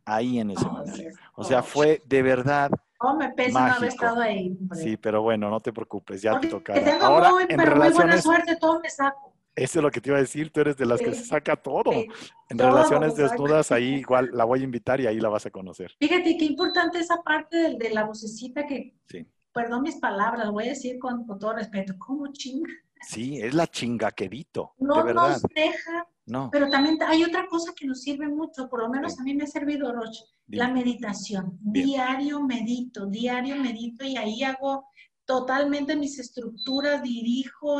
ahí 0.05 0.39
en 0.39 0.51
ese 0.51 0.65
momento. 0.65 1.03
O 1.35 1.43
sea, 1.43 1.61
fue 1.61 2.01
de 2.05 2.21
verdad. 2.21 2.71
Oh, 2.99 3.15
me 3.15 3.29
pesa 3.29 3.67
no 3.67 3.73
haber 3.75 3.89
estado 3.89 4.21
ahí. 4.21 4.57
Sí, 4.73 4.95
pero 4.97 5.21
bueno, 5.21 5.49
no 5.49 5.59
te 5.59 5.73
preocupes, 5.73 6.21
ya 6.21 6.39
te 6.39 6.47
toca. 6.47 6.73
Ahora, 7.01 7.31
en 7.47 7.57
pero 7.57 7.75
muy 7.75 7.91
buena 7.91 8.21
suerte, 8.21 8.55
todo 8.57 8.79
me 8.79 8.89
saco. 8.89 9.30
Eso 9.55 9.79
es 9.79 9.83
lo 9.83 9.91
que 9.91 9.99
te 9.99 10.09
iba 10.09 10.17
a 10.17 10.21
decir, 10.21 10.51
tú 10.51 10.61
eres 10.61 10.77
de 10.77 10.85
las 10.85 11.01
que 11.01 11.13
se 11.13 11.25
saca 11.25 11.55
todo. 11.55 11.91
en 11.91 12.57
relaciones 12.57 13.15
desnudas, 13.15 13.71
ahí 13.71 13.95
igual 13.95 14.29
la 14.33 14.45
voy 14.45 14.61
a 14.61 14.63
invitar 14.63 15.01
y 15.01 15.07
ahí 15.07 15.19
la 15.19 15.29
vas 15.29 15.45
a 15.45 15.51
conocer. 15.51 15.93
Fíjate 15.99 16.37
qué 16.37 16.45
importante 16.45 16.99
esa 16.99 17.21
parte 17.21 17.75
de, 17.77 17.89
la 17.89 18.05
vocecita 18.05 18.65
que, 18.65 18.95
sí. 19.07 19.25
perdón 19.53 19.83
mis 19.83 19.97
palabras, 19.97 20.45
lo 20.45 20.53
voy 20.53 20.65
a 20.65 20.69
decir 20.69 20.99
con, 20.99 21.25
todo 21.37 21.53
respeto, 21.53 21.93
¿cómo 21.97 22.31
chinga? 22.31 22.71
Sí, 23.01 23.41
es 23.41 23.53
la 23.53 23.67
chingaquerito. 23.67 24.73
No 24.77 24.97
de 24.97 25.03
verdad. 25.03 25.29
nos 25.29 25.41
deja. 25.43 26.07
No. 26.27 26.49
Pero 26.51 26.69
también 26.69 26.97
hay 27.05 27.23
otra 27.23 27.47
cosa 27.47 27.73
que 27.75 27.85
nos 27.85 28.01
sirve 28.01 28.27
mucho, 28.27 28.69
por 28.69 28.81
lo 28.81 28.89
menos 28.89 29.19
a 29.19 29.23
mí 29.23 29.33
me 29.33 29.43
ha 29.43 29.47
servido, 29.47 29.91
Roche, 29.91 30.23
la 30.47 30.69
meditación. 30.69 31.57
Diario 31.59 32.41
medito, 32.41 33.07
diario 33.07 33.55
medito 33.55 34.05
y 34.05 34.15
ahí 34.17 34.43
hago 34.43 34.85
totalmente 35.25 35.95
mis 35.95 36.19
estructuras, 36.19 37.01
dirijo, 37.01 37.77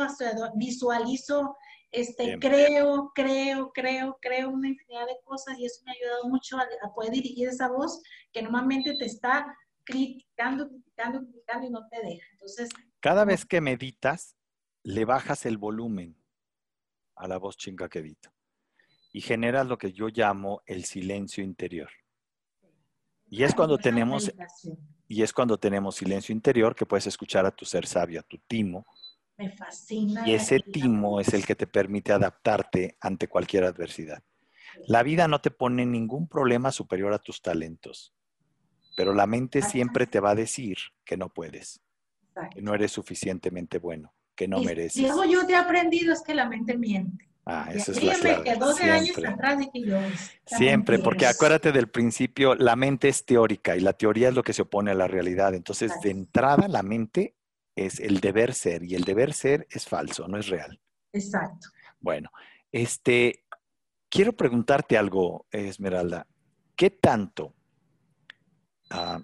visualizo 0.54 1.56
este, 1.92 2.38
creo, 2.38 3.12
creo, 3.14 3.70
creo, 3.72 4.18
creo 4.20 4.48
una 4.48 4.68
infinidad 4.68 5.06
de 5.06 5.18
cosas 5.24 5.58
y 5.58 5.66
eso 5.66 5.82
me 5.84 5.92
ha 5.92 5.94
ayudado 5.94 6.28
mucho 6.28 6.56
a, 6.56 6.94
poder 6.94 7.12
dirigir 7.12 7.48
esa 7.48 7.68
voz 7.68 8.02
que 8.32 8.42
normalmente 8.42 8.96
te 8.96 9.04
está 9.04 9.54
criticando, 9.84 10.68
criticando, 10.68 11.20
criticando 11.20 11.66
y 11.66 11.70
no 11.70 11.86
te 11.88 12.02
deja. 12.02 12.26
Entonces, 12.32 12.70
cada 13.00 13.26
vez 13.26 13.44
que 13.44 13.60
meditas, 13.60 14.36
le 14.82 15.04
bajas 15.04 15.44
el 15.44 15.58
volumen 15.58 16.16
a 17.14 17.28
la 17.28 17.38
voz 17.38 17.56
chinga 17.56 17.88
que 17.88 18.16
y 19.12 19.20
generas 19.20 19.66
lo 19.66 19.76
que 19.76 19.92
yo 19.92 20.08
llamo 20.08 20.62
el 20.66 20.84
silencio 20.84 21.44
interior. 21.44 21.90
Y 23.28 23.44
es 23.44 23.54
cuando 23.54 23.78
tenemos 23.78 24.32
y 25.08 25.22
es 25.22 25.32
cuando 25.32 25.58
tenemos 25.58 25.96
silencio 25.96 26.32
interior 26.32 26.74
que 26.74 26.86
puedes 26.86 27.06
escuchar 27.06 27.44
a 27.44 27.50
tu 27.50 27.66
ser 27.66 27.86
sabio, 27.86 28.20
a 28.20 28.22
tu 28.22 28.38
timo, 28.38 28.86
me 29.42 29.50
fascina. 29.50 30.28
Y 30.28 30.34
ese 30.34 30.60
timo 30.60 31.20
es 31.20 31.32
el 31.34 31.44
que 31.44 31.54
te 31.54 31.66
permite 31.66 32.12
adaptarte 32.12 32.96
ante 33.00 33.28
cualquier 33.28 33.64
adversidad. 33.64 34.22
La 34.86 35.02
vida 35.02 35.28
no 35.28 35.40
te 35.40 35.50
pone 35.50 35.84
ningún 35.84 36.28
problema 36.28 36.72
superior 36.72 37.12
a 37.12 37.18
tus 37.18 37.42
talentos, 37.42 38.14
pero 38.96 39.14
la 39.14 39.26
mente 39.26 39.62
siempre 39.62 40.06
te 40.06 40.20
va 40.20 40.30
a 40.30 40.34
decir 40.34 40.76
que 41.04 41.16
no 41.16 41.28
puedes, 41.28 41.82
que 42.52 42.62
no 42.62 42.74
eres 42.74 42.92
suficientemente 42.92 43.78
bueno, 43.78 44.14
que 44.34 44.48
no 44.48 44.60
mereces. 44.60 44.94
Si 44.94 45.06
algo 45.06 45.24
yo 45.24 45.46
te 45.46 45.52
he 45.52 45.56
aprendido 45.56 46.12
es 46.12 46.22
que 46.22 46.34
la 46.34 46.48
mente 46.48 46.76
miente. 46.76 47.28
Ah, 47.44 47.68
esa 47.74 47.90
es 47.90 48.02
la 48.02 48.14
clave. 48.14 48.44
Que 48.44 48.54
12 48.54 48.84
años 48.84 49.18
atrás 49.18 49.58
dije 49.58 49.86
yo. 49.86 49.98
Siempre, 50.46 51.00
porque 51.00 51.26
acuérdate 51.26 51.72
del 51.72 51.88
principio, 51.88 52.54
la 52.54 52.76
mente 52.76 53.08
es 53.08 53.24
teórica 53.24 53.76
y 53.76 53.80
la 53.80 53.92
teoría 53.94 54.28
es 54.28 54.34
lo 54.34 54.44
que 54.44 54.52
se 54.52 54.62
opone 54.62 54.92
a 54.92 54.94
la 54.94 55.08
realidad. 55.08 55.54
Entonces, 55.54 55.92
de 56.02 56.10
entrada, 56.10 56.68
la 56.68 56.82
mente 56.82 57.34
es 57.76 58.00
el 58.00 58.20
deber 58.20 58.54
ser 58.54 58.82
y 58.84 58.94
el 58.94 59.04
deber 59.04 59.32
ser 59.32 59.66
es 59.70 59.86
falso, 59.86 60.28
no 60.28 60.38
es 60.38 60.48
real. 60.48 60.80
Exacto. 61.12 61.68
Bueno, 62.00 62.30
este, 62.70 63.44
quiero 64.08 64.32
preguntarte 64.32 64.96
algo, 64.98 65.46
Esmeralda. 65.50 66.26
¿Qué 66.76 66.90
tanto? 66.90 67.54
Ah, 68.90 69.20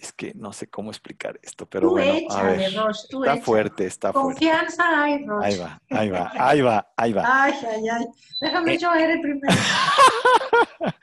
es 0.00 0.12
que 0.12 0.32
no 0.34 0.52
sé 0.52 0.68
cómo 0.68 0.90
explicar 0.90 1.38
esto, 1.42 1.66
pero 1.66 1.90
bueno, 1.90 2.30
a 2.30 2.42
ver. 2.42 2.60
está 2.62 3.36
fuerte, 3.38 3.86
está 3.86 4.12
fuerte. 4.12 4.46
Confianza 4.46 5.02
hay, 5.02 5.26
Roche. 5.26 5.46
Ahí 5.46 5.58
va, 5.58 5.80
ahí 5.90 6.10
va, 6.10 6.32
ahí 6.34 6.60
va, 6.60 6.92
ahí 6.96 7.12
va. 7.12 7.44
Ay, 7.44 7.52
ay, 7.68 7.88
ay. 7.88 8.06
Déjame 8.40 8.74
eh, 8.74 8.78
yo 8.78 8.94
el 8.94 9.20
primero. 9.20 9.56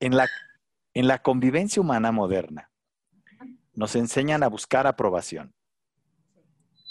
en, 0.00 0.16
la, 0.16 0.28
en 0.92 1.08
la 1.08 1.22
convivencia 1.22 1.80
humana 1.80 2.12
moderna, 2.12 2.70
nos 3.74 3.96
enseñan 3.96 4.42
a 4.42 4.48
buscar 4.48 4.86
aprobación. 4.86 5.54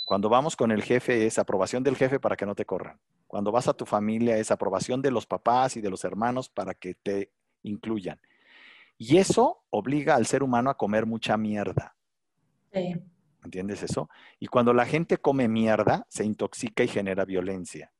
Cuando 0.06 0.30
vamos 0.30 0.56
con 0.56 0.72
el 0.72 0.84
jefe 0.84 1.26
es 1.26 1.40
aprobación 1.40 1.84
del 1.84 1.96
jefe 1.96 2.20
para 2.20 2.36
que 2.36 2.46
no 2.46 2.56
te 2.56 2.66
corran. 2.66 3.00
Cuando 3.28 3.52
vas 3.52 3.68
a 3.68 3.74
tu 3.74 3.86
familia 3.86 4.38
es 4.38 4.52
aprobación 4.52 5.02
de 5.02 5.12
los 5.12 5.26
papás 5.26 5.78
y 5.78 5.82
de 5.82 5.90
los 5.90 6.04
hermanos 6.04 6.50
para 6.50 6.74
que 6.74 6.94
te 6.94 7.32
incluyan. 7.64 8.20
Y 8.98 9.18
eso 9.18 9.64
obliga 9.70 10.16
al 10.16 10.26
ser 10.26 10.44
humano 10.44 10.70
a 10.70 10.78
comer 10.78 11.06
mucha 11.06 11.38
mierda. 11.38 11.96
Sí. 12.72 12.96
¿Entiendes 13.44 13.84
eso? 13.84 14.10
Y 14.40 14.48
cuando 14.48 14.74
la 14.74 14.86
gente 14.86 15.18
come 15.18 15.48
mierda, 15.48 16.06
se 16.10 16.24
intoxica 16.24 16.84
y 16.84 16.88
genera 16.88 17.26
violencia. 17.26 17.92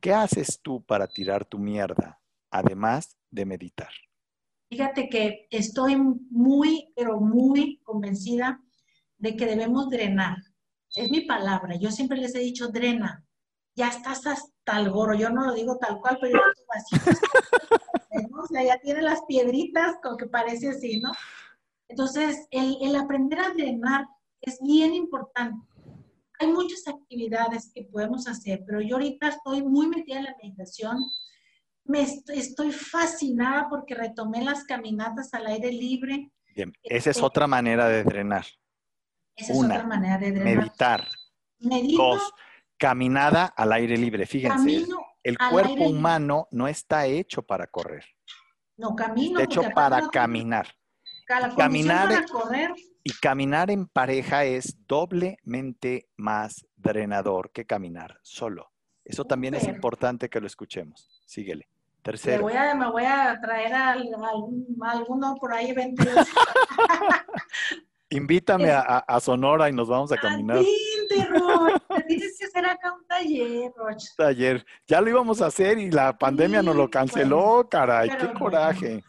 ¿Qué 0.00 0.14
haces 0.14 0.60
tú 0.62 0.82
para 0.82 1.06
tirar 1.06 1.44
tu 1.44 1.58
mierda, 1.58 2.20
además 2.50 3.16
de 3.30 3.44
meditar? 3.44 3.92
Fíjate 4.70 5.08
que 5.08 5.48
estoy 5.50 5.96
muy, 5.96 6.92
pero 6.94 7.20
muy 7.20 7.80
convencida 7.82 8.62
de 9.18 9.36
que 9.36 9.44
debemos 9.46 9.90
drenar. 9.90 10.36
Es 10.94 11.10
mi 11.10 11.22
palabra. 11.22 11.74
Yo 11.76 11.90
siempre 11.90 12.18
les 12.18 12.36
he 12.36 12.38
dicho, 12.38 12.68
drena. 12.68 13.24
Ya 13.74 13.88
estás 13.88 14.24
hasta 14.28 14.78
el 14.78 14.90
gorro. 14.90 15.14
Yo 15.14 15.28
no 15.30 15.44
lo 15.44 15.54
digo 15.54 15.76
tal 15.76 15.98
cual, 16.00 16.18
pero 16.20 16.34
yo 16.34 16.38
lo 16.38 16.72
así. 16.72 16.96
O 18.42 18.46
sea, 18.46 18.64
ya 18.64 18.78
tiene 18.78 19.02
las 19.02 19.22
piedritas, 19.28 19.96
como 20.02 20.16
que 20.16 20.26
parece 20.26 20.70
así, 20.70 20.98
¿no? 20.98 21.12
Entonces, 21.88 22.48
el, 22.50 22.76
el 22.80 22.96
aprender 22.96 23.38
a 23.38 23.50
drenar 23.50 24.06
es 24.40 24.58
bien 24.62 24.94
importante. 24.94 25.64
Hay 26.38 26.48
muchas 26.48 26.88
actividades 26.88 27.70
que 27.74 27.84
podemos 27.84 28.26
hacer, 28.26 28.64
pero 28.66 28.80
yo 28.80 28.96
ahorita 28.96 29.28
estoy 29.28 29.62
muy 29.62 29.88
metida 29.88 30.18
en 30.18 30.24
la 30.24 30.36
meditación. 30.42 30.96
Me 31.90 32.02
estoy 32.02 32.70
fascinada 32.70 33.68
porque 33.68 33.96
retomé 33.96 34.44
las 34.44 34.62
caminatas 34.62 35.34
al 35.34 35.46
aire 35.48 35.72
libre. 35.72 36.30
Bien, 36.54 36.72
esa 36.84 37.10
es 37.10 37.16
este 37.16 37.26
otra 37.26 37.48
manera 37.48 37.88
de 37.88 38.04
drenar. 38.04 38.46
Esa 39.34 39.54
Una, 39.54 39.74
es 39.74 39.80
otra 39.80 39.88
manera 39.88 40.18
de 40.18 40.30
drenar. 40.30 40.56
Meditar. 40.56 41.08
Dos, 41.58 42.32
caminada 42.76 43.46
al 43.46 43.72
aire 43.72 43.96
libre. 43.96 44.24
Fíjense, 44.24 44.86
el 45.24 45.36
cuerpo 45.50 45.88
humano 45.88 46.46
no 46.52 46.68
está 46.68 47.06
hecho 47.06 47.42
para 47.42 47.66
correr. 47.66 48.04
No, 48.76 48.94
camino. 48.94 49.40
Está 49.40 49.42
hecho 49.42 49.62
para 49.74 50.08
caminar. 50.10 50.68
caminar 51.56 52.08
para 52.08 52.26
correr. 52.26 52.70
Y 53.02 53.12
caminar 53.14 53.70
en 53.70 53.88
pareja 53.88 54.44
es 54.44 54.76
doblemente 54.86 56.08
más 56.16 56.66
drenador 56.76 57.50
que 57.50 57.66
caminar 57.66 58.20
solo. 58.22 58.70
Eso 59.04 59.24
también 59.24 59.54
es 59.54 59.64
importante 59.64 60.28
que 60.28 60.40
lo 60.40 60.46
escuchemos. 60.46 61.10
Síguele. 61.26 61.68
Tercero. 62.02 62.38
Me 62.38 62.42
voy 62.42 62.54
a, 62.54 62.74
me 62.74 62.90
voy 62.90 63.04
a 63.04 63.38
traer 63.40 63.74
a, 63.74 63.92
alguno 63.92 65.36
por 65.36 65.52
ahí 65.52 65.74
Invítame 68.12 68.70
a, 68.70 69.20
Sonora 69.20 69.68
y 69.68 69.72
nos 69.72 69.88
vamos 69.88 70.10
a 70.10 70.16
caminar. 70.16 70.64
Tienes 72.08 72.38
que 72.38 72.46
hacer 72.46 72.66
acá 72.66 72.92
un 72.92 73.06
taller, 73.06 73.70
Roch. 73.76 74.02
Taller. 74.16 74.66
Ya 74.86 75.00
lo 75.00 75.10
íbamos 75.10 75.40
a 75.42 75.46
hacer 75.46 75.78
y 75.78 75.90
la 75.90 76.18
pandemia 76.18 76.62
nos 76.62 76.74
lo 76.74 76.90
canceló, 76.90 77.68
caray. 77.70 78.10
Qué 78.10 78.32
coraje. 78.32 79.04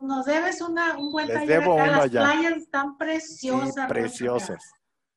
Nos, 0.00 0.26
debes 0.26 0.60
una, 0.60 0.98
un 0.98 1.12
buen 1.12 1.28
taller. 1.28 1.60
Debo 1.60 1.78
Las 1.78 2.08
playas 2.08 2.56
están 2.56 2.98
preciosas. 2.98 3.88
preciosas. 3.88 4.64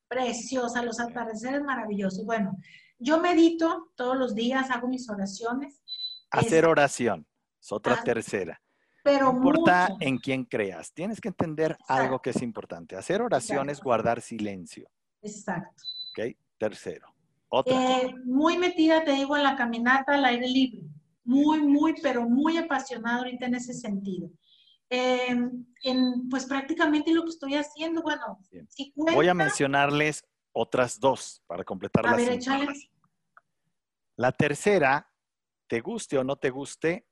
Preciosas, 0.08 0.86
los 0.86 1.00
atardeceres 1.00 1.64
maravillosos. 1.64 2.24
Bueno, 2.24 2.56
yo 3.00 3.20
medito 3.20 3.92
todos 3.96 4.16
los 4.16 4.36
días, 4.36 4.70
hago 4.70 4.88
mis 4.88 5.10
oraciones. 5.10 5.81
Hacer 6.32 6.66
oración, 6.66 7.28
es 7.60 7.72
otra 7.72 8.02
tercera. 8.04 8.62
Pero 9.04 9.32
no 9.32 9.38
importa 9.38 9.90
en 10.00 10.18
quién 10.18 10.46
creas, 10.46 10.94
tienes 10.94 11.20
que 11.20 11.30
entender 11.30 11.78
algo 11.88 12.22
que 12.22 12.30
es 12.32 12.42
importante. 12.42 12.96
Hacer 12.96 13.22
oración 13.22 13.70
es 13.70 13.82
guardar 13.82 14.22
silencio. 14.22 14.90
Exacto. 15.22 15.84
¿Ok? 16.12 16.36
Tercero. 16.58 17.08
Otra. 17.50 17.74
Eh, 17.74 18.16
muy 18.24 18.58
metida, 18.58 19.04
te 19.04 19.12
digo, 19.12 19.36
en 19.36 19.44
la 19.44 19.56
caminata 19.56 20.14
al 20.14 20.26
aire 20.26 20.48
libre. 20.48 20.82
Muy, 21.24 21.62
muy, 21.62 21.96
pero 22.02 22.30
muy 22.30 22.58
apasionada 22.58 23.18
ahorita 23.18 23.48
en 23.48 23.56
ese 23.56 23.74
sentido. 23.74 24.30
Em, 24.90 25.66
en, 25.84 26.30
pues 26.30 26.46
prácticamente 26.46 27.14
lo 27.14 27.24
que 27.24 27.30
estoy 27.30 27.56
haciendo, 27.56 28.02
bueno, 28.02 28.40
voy 28.96 29.28
a 29.28 29.34
mencionarles 29.34 30.24
otras 30.52 31.00
dos 31.00 31.42
para 31.48 31.64
completar 31.64 32.06
a 32.08 32.18
las 32.18 32.90
La 34.18 34.32
tercera, 34.32 35.11
te 35.72 35.80
guste 35.80 36.18
o 36.18 36.24
no 36.26 36.36
te 36.36 36.50
guste, 36.50 37.06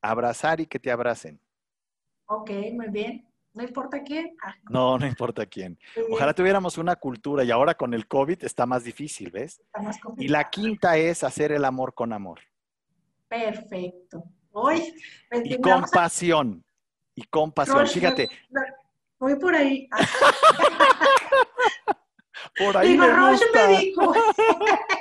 abrazar 0.00 0.60
y 0.60 0.66
que 0.66 0.78
te 0.78 0.88
abracen. 0.88 1.40
Ok, 2.26 2.48
muy 2.72 2.90
bien. 2.90 3.28
No 3.54 3.64
importa 3.64 4.04
quién. 4.04 4.36
Ah. 4.40 4.54
No, 4.70 4.96
no 4.96 5.04
importa 5.04 5.44
quién. 5.46 5.76
Ojalá 6.12 6.32
tuviéramos 6.32 6.78
una 6.78 6.94
cultura 6.94 7.42
y 7.42 7.50
ahora 7.50 7.74
con 7.74 7.92
el 7.92 8.06
COVID 8.06 8.44
está 8.44 8.66
más 8.66 8.84
difícil, 8.84 9.32
¿ves? 9.32 9.58
Está 9.58 9.82
más 9.82 9.98
y 10.16 10.28
la 10.28 10.48
quinta 10.48 10.96
es 10.96 11.24
hacer 11.24 11.50
el 11.50 11.64
amor 11.64 11.92
con 11.92 12.12
amor. 12.12 12.38
Perfecto. 13.26 14.22
Hoy, 14.52 14.94
y 15.42 15.60
compasión. 15.60 16.64
Y 17.16 17.24
compasión. 17.24 17.88
Fíjate. 17.88 18.28
Voy 19.18 19.34
por 19.40 19.56
ahí. 19.56 19.88
por 22.58 22.76
ahí 22.76 22.96
me 22.96 23.08
gusta. 23.08 23.66
me 23.66 23.78
dijo. 23.78 24.14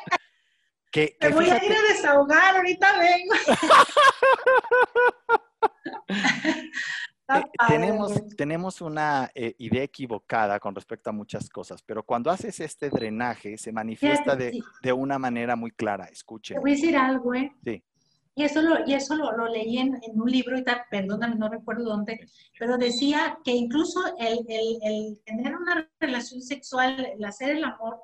Que, 0.95 1.17
voy 1.33 1.49
a 1.49 1.61
ir 1.61 1.73
a 1.73 1.93
desahogar, 1.93 2.55
ahorita 2.55 2.97
vengo. 2.97 3.33
Eh, 7.27 7.41
tenemos, 7.67 8.13
tenemos 8.37 8.81
una 8.81 9.31
eh, 9.33 9.55
idea 9.57 9.81
equivocada 9.81 10.59
con 10.59 10.75
respecto 10.75 11.09
a 11.09 11.13
muchas 11.13 11.49
cosas, 11.49 11.81
pero 11.81 12.03
cuando 12.03 12.29
haces 12.29 12.59
este 12.59 12.91
drenaje 12.91 13.57
se 13.57 13.71
manifiesta 13.71 14.35
de, 14.35 14.61
una 14.93 15.17
manera 15.17 15.55
muy 15.55 15.71
clara. 15.71 16.05
Escuchen. 16.05 16.57
Te 16.57 16.61
voy 16.61 16.73
a 16.73 16.75
decir 16.75 16.95
algo, 16.95 17.33
¿eh? 17.33 17.51
Sí. 17.63 17.83
Y 18.35 18.43
eso 18.43 18.61
lo, 18.61 18.85
y 18.85 18.93
eso 18.93 19.15
lo, 19.15 19.47
leí 19.47 19.79
en, 19.79 19.99
un 20.13 20.29
libro, 20.29 20.55
y 20.55 20.63
tal, 20.63 20.83
perdóname, 20.91 21.35
no 21.35 21.49
recuerdo 21.49 21.85
dónde, 21.85 22.19
pero 22.59 22.77
decía 22.77 23.39
que 23.43 23.53
incluso 23.53 24.01
el, 24.19 24.45
el, 24.47 25.19
tener 25.25 25.55
una 25.55 25.89
relación 25.99 26.43
sexual, 26.43 27.07
el 27.17 27.25
hacer 27.25 27.55
el 27.55 27.63
amor, 27.63 28.03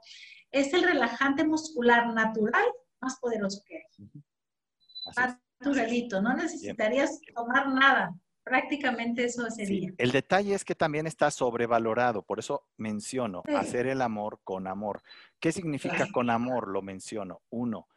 es 0.52 0.74
el 0.74 0.84
relajante 0.84 1.46
muscular 1.46 2.14
natural 2.14 2.66
más 3.00 3.20
poderoso 3.20 3.64
que 3.66 3.78
hay. 3.78 5.34
Naturalito, 5.60 6.22
no 6.22 6.34
necesitarías 6.36 7.20
tomar 7.34 7.70
nada. 7.70 8.16
Prácticamente 8.44 9.26
eso 9.26 9.48
sería. 9.52 9.92
El 9.98 10.12
detalle 10.12 10.56
es 10.56 10.66
que 10.66 10.74
también 10.74 11.06
está 11.06 11.30
sobrevalorado, 11.30 12.24
por 12.24 12.40
eso 12.40 12.66
menciono 12.78 13.44
hacer 13.56 13.86
el 13.86 14.02
amor 14.02 14.40
con 14.44 14.68
amor. 14.68 15.04
¿Qué 15.40 15.52
significa 15.52 16.08
con 16.12 16.30
amor? 16.32 16.68
Lo 16.68 16.82
menciono. 16.82 17.42
Uno, 17.52 17.88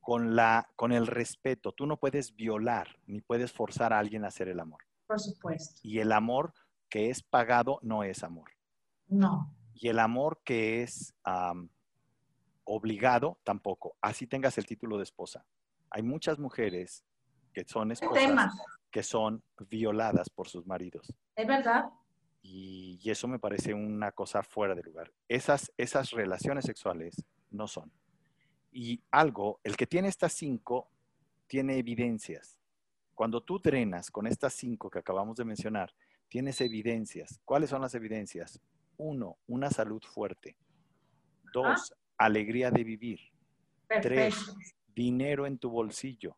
con, 0.00 0.36
la, 0.36 0.68
con 0.76 0.92
el 0.92 1.06
respeto. 1.06 1.72
Tú 1.72 1.86
no 1.86 1.96
puedes 1.96 2.36
violar 2.36 2.98
ni 3.06 3.22
puedes 3.22 3.52
forzar 3.52 3.94
a 3.94 3.98
alguien 3.98 4.24
a 4.24 4.28
hacer 4.28 4.48
el 4.48 4.60
amor. 4.60 4.84
Por 5.06 5.18
supuesto. 5.18 5.80
Y 5.82 6.00
el 6.00 6.12
amor 6.12 6.52
que 6.90 7.08
es 7.08 7.22
pagado 7.22 7.78
no 7.82 8.04
es 8.04 8.22
amor. 8.22 8.50
No. 9.08 9.54
Y 9.72 9.88
el 9.88 9.98
amor 9.98 10.42
que 10.44 10.82
es 10.82 11.14
obligado 12.64 13.38
tampoco. 13.44 13.96
Así 14.00 14.26
tengas 14.26 14.58
el 14.58 14.66
título 14.66 14.96
de 14.96 15.04
esposa. 15.04 15.44
Hay 15.90 16.02
muchas 16.02 16.38
mujeres 16.38 17.04
que 17.52 17.64
son 17.64 17.92
esposas 17.92 18.52
que 18.94 19.02
son 19.02 19.42
violadas 19.68 20.30
por 20.30 20.48
sus 20.48 20.68
maridos. 20.68 21.12
Es 21.34 21.48
verdad. 21.48 21.86
Y, 22.42 23.00
eso 23.10 23.26
me 23.26 23.40
parece 23.40 23.74
una 23.74 24.12
cosa 24.12 24.44
fuera 24.44 24.72
de 24.76 24.84
lugar. 24.84 25.12
Esas, 25.26 25.72
esas 25.76 26.12
relaciones 26.12 26.64
sexuales 26.64 27.24
no 27.50 27.66
son. 27.66 27.90
Y 28.70 29.02
algo, 29.10 29.58
el 29.64 29.76
que 29.76 29.88
tiene 29.88 30.06
estas 30.06 30.32
cinco, 30.34 30.92
tiene 31.48 31.76
evidencias. 31.76 32.60
Cuando 33.16 33.42
tú 33.42 33.58
drenas 33.58 34.12
con 34.12 34.28
estas 34.28 34.54
cinco 34.54 34.88
que 34.88 35.00
acabamos 35.00 35.38
de 35.38 35.44
mencionar, 35.44 35.92
tienes 36.28 36.60
evidencias. 36.60 37.40
¿Cuáles 37.44 37.70
son 37.70 37.82
las 37.82 37.96
evidencias? 37.96 38.60
Uno, 38.96 39.38
una 39.48 39.70
salud 39.70 40.04
fuerte. 40.04 40.56
Dos, 41.52 41.92
alegría 42.18 42.70
de 42.70 42.84
vivir. 42.84 43.20
Tres, 44.02 44.34
dinero 44.94 45.46
en 45.46 45.58
tu 45.58 45.70
bolsillo. 45.70 46.36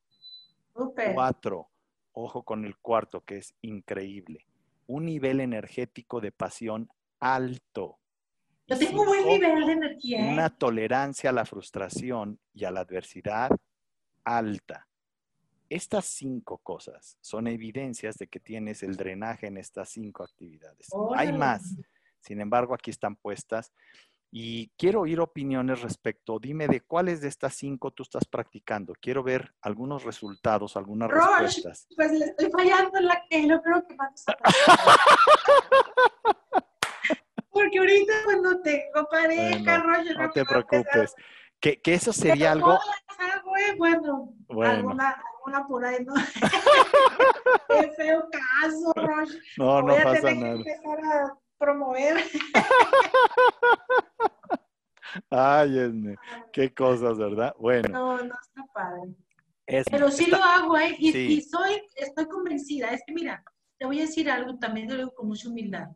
Cuatro, 1.15 1.69
ojo 2.13 2.43
con 2.43 2.65
el 2.65 2.77
cuarto, 2.79 3.23
que 3.23 3.39
es 3.39 3.55
increíble. 3.63 4.47
Un 4.87 5.07
nivel 5.07 5.41
energético 5.41 6.21
de 6.21 6.33
pasión 6.33 6.89
alto. 7.19 7.99
Yo 8.69 8.79
tengo 8.79 9.03
un 9.03 9.07
buen 9.07 9.27
nivel 9.27 9.67
de 9.67 9.73
energía. 9.73 10.29
¿eh? 10.29 10.33
Una 10.33 10.51
tolerancia 10.51 11.31
a 11.31 11.33
la 11.33 11.45
frustración 11.45 12.39
y 12.53 12.65
a 12.65 12.71
la 12.71 12.81
adversidad 12.81 13.51
alta. 14.25 14.89
Estas 15.69 16.05
cinco 16.07 16.59
cosas 16.59 17.17
son 17.21 17.49
evidencias 17.49 18.17
de 18.19 18.29
que 18.29 18.39
tienes 18.39 18.83
el 18.83 18.97
drenaje 18.97 19.49
en 19.49 19.57
estas 19.57 19.91
cinco 19.91 20.23
actividades. 20.23 20.89
Hay 21.17 21.33
más, 21.33 21.77
sin 22.21 22.41
embargo, 22.41 22.75
aquí 22.75 22.91
están 22.91 23.17
puestas. 23.17 23.73
Y 24.31 24.69
quiero 24.77 25.03
oír 25.03 25.21
opiniones 25.21 25.83
respecto. 25.83 26.39
Dime 26.39 26.69
de 26.69 26.81
cuáles 26.81 27.21
de 27.21 27.29
estas 27.29 27.55
cinco 27.55 27.93
tú 27.93 28.03
estás 28.03 28.25
practicando. 28.25 28.95
Quiero 29.01 29.23
ver 29.23 29.55
algunos 29.63 30.05
resultados, 30.05 30.77
algunas 30.77 31.11
respuestas. 31.11 31.87
Pues 31.97 32.13
le 32.13 32.27
estoy 32.27 32.51
fallando 32.51 32.99
en 32.99 33.07
la 33.07 33.23
que 33.29 33.49
yo 33.49 33.63
creo 33.63 33.87
que 33.87 33.95
más. 33.95 34.25
Porque 37.51 37.79
ahorita 37.79 38.13
cuando 38.25 38.61
tengo 38.61 39.09
pareja, 39.11 39.83
bueno, 39.83 40.13
no 40.19 40.31
te 40.31 40.45
preocupes. 40.45 41.15
Que, 41.59 41.81
que, 41.81 41.95
eso 41.95 42.13
sería 42.13 42.53
algo. 42.53 42.75
Eh, 42.75 43.75
bueno, 43.79 44.35
bueno. 44.47 44.73
Alguna, 44.73 45.23
alguna 45.39 45.67
por 45.67 45.85
ahí, 45.85 46.05
¿no? 46.05 46.15
Qué 47.69 47.93
feo 47.93 48.29
caso, 48.31 48.93
Roger. 48.95 49.43
No, 49.57 49.83
no 49.83 49.97
pasa 49.97 50.35
nada. 50.35 50.63
Que 50.63 50.73
empezar 50.73 51.01
a 51.01 51.39
promover. 51.59 52.17
Ay, 55.31 55.79
Esme, 55.79 56.17
qué 56.53 56.75
cosas, 56.75 57.19
¿verdad? 57.19 57.55
Bueno. 57.59 57.89
No, 57.89 58.19
no 58.19 58.35
está 58.41 58.65
padre. 58.75 59.15
Pero 59.91 60.11
sí 60.11 60.27
lo 60.27 60.37
hago, 60.37 60.79
¿eh? 60.79 60.95
Y, 60.99 61.41
soy, 61.41 61.83
estoy 61.97 62.27
convencida. 62.27 62.91
Es 62.91 63.03
que 63.07 63.13
mira, 63.13 63.43
te 63.79 63.87
voy 63.87 63.99
a 63.99 64.03
decir 64.03 64.31
algo, 64.31 64.59
también 64.59 64.89
lo 64.89 64.97
digo 64.97 65.15
con 65.15 65.29
mucha 65.29 65.49
humildad. 65.49 65.89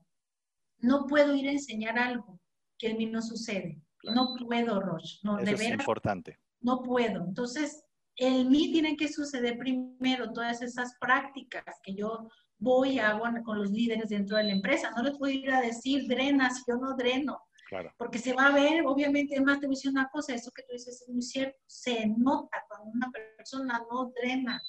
No 0.78 1.06
puedo 1.06 1.34
ir 1.34 1.48
a 1.48 1.52
enseñar 1.52 1.98
algo 1.98 2.40
que 2.78 2.90
en 2.90 2.98
mí 2.98 3.06
no 3.06 3.22
sucede. 3.22 3.80
No 4.02 4.34
puedo, 4.36 4.80
Roche. 4.80 5.18
No, 5.22 5.38
Eso 5.38 5.52
es 5.52 5.68
importante. 5.68 6.38
No 6.60 6.82
puedo. 6.82 7.24
Entonces, 7.24 7.84
en 8.16 8.48
mí 8.48 8.72
tienen 8.72 8.96
que 8.96 9.08
suceder 9.08 9.58
primero 9.58 10.32
todas 10.32 10.62
esas 10.62 10.96
prácticas 10.98 11.64
que 11.82 11.94
yo 11.94 12.28
voy 12.60 12.98
a 12.98 13.10
hago 13.10 13.24
con 13.42 13.58
los 13.58 13.70
líderes 13.70 14.08
dentro 14.08 14.36
de 14.36 14.44
la 14.44 14.52
empresa. 14.52 14.92
No 14.96 15.02
les 15.02 15.18
voy 15.18 15.32
a 15.32 15.34
ir 15.34 15.50
a 15.50 15.60
decir, 15.60 16.06
drenas, 16.06 16.62
yo 16.68 16.76
no 16.76 16.94
dreno. 16.94 17.40
Claro. 17.68 17.92
Porque 17.96 18.18
se 18.18 18.32
va 18.32 18.46
a 18.46 18.52
ver, 18.52 18.84
obviamente, 18.86 19.36
es 19.36 19.42
más, 19.42 19.60
te 19.60 19.66
voy 19.66 19.74
a 19.74 19.78
decir 19.78 19.90
una 19.90 20.08
cosa, 20.08 20.34
eso 20.34 20.50
que 20.50 20.62
tú 20.62 20.72
dices 20.72 21.02
es 21.02 21.08
muy 21.08 21.22
cierto, 21.22 21.56
se 21.66 22.06
nota 22.08 22.64
cuando 22.68 22.90
una 22.90 23.10
persona 23.36 23.80
no 23.90 24.12
drena, 24.20 24.60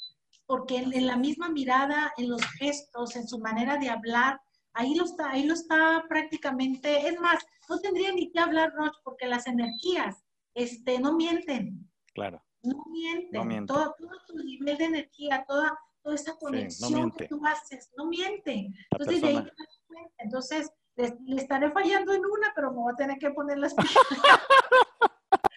porque 0.45 0.77
en, 0.77 1.07
la 1.07 1.17
misma 1.17 1.49
mirada, 1.49 2.13
en 2.17 2.29
los 2.29 2.45
gestos, 2.59 3.15
en 3.15 3.27
su 3.27 3.39
manera 3.39 3.77
de 3.77 3.89
hablar, 3.89 4.39
ahí 4.73 4.93
lo 4.93 5.05
está, 5.05 5.31
ahí 5.31 5.45
lo 5.45 5.55
está 5.55 6.05
prácticamente, 6.07 7.07
es 7.07 7.19
más, 7.19 7.43
no 7.69 7.79
tendría 7.79 8.11
ni 8.13 8.31
que 8.31 8.39
hablar, 8.39 8.71
Roch, 8.75 8.95
porque 9.03 9.25
las 9.25 9.47
energías, 9.47 10.23
este, 10.53 10.99
no 10.99 11.13
mienten. 11.13 11.89
Claro. 12.13 12.43
No 12.61 12.83
mienten. 12.91 13.65
Todo, 13.65 13.95
tu 14.27 14.37
nivel 14.43 14.77
de 14.77 14.85
energía, 14.85 15.43
toda, 15.47 15.75
toda 16.01 16.15
esa 16.15 16.35
conexión 16.37 17.11
que 17.11 17.27
tú 17.27 17.41
haces, 17.45 17.91
no 17.97 18.07
miente. 18.07 18.71
Entonces, 18.91 19.21
de 19.21 19.27
ahí 19.27 19.35
te 19.35 19.49
das 19.57 19.81
cuenta. 19.87 20.23
Entonces, 20.23 20.71
le, 20.95 21.41
estaré 21.41 21.71
fallando 21.71 22.13
en 22.13 22.25
una, 22.25 22.51
pero 22.55 22.71
me 22.71 22.77
voy 22.77 22.93
a 22.93 22.95
tener 22.95 23.17
que 23.17 23.31
poner 23.31 23.57
las 23.57 23.73
pilas. 23.73 23.93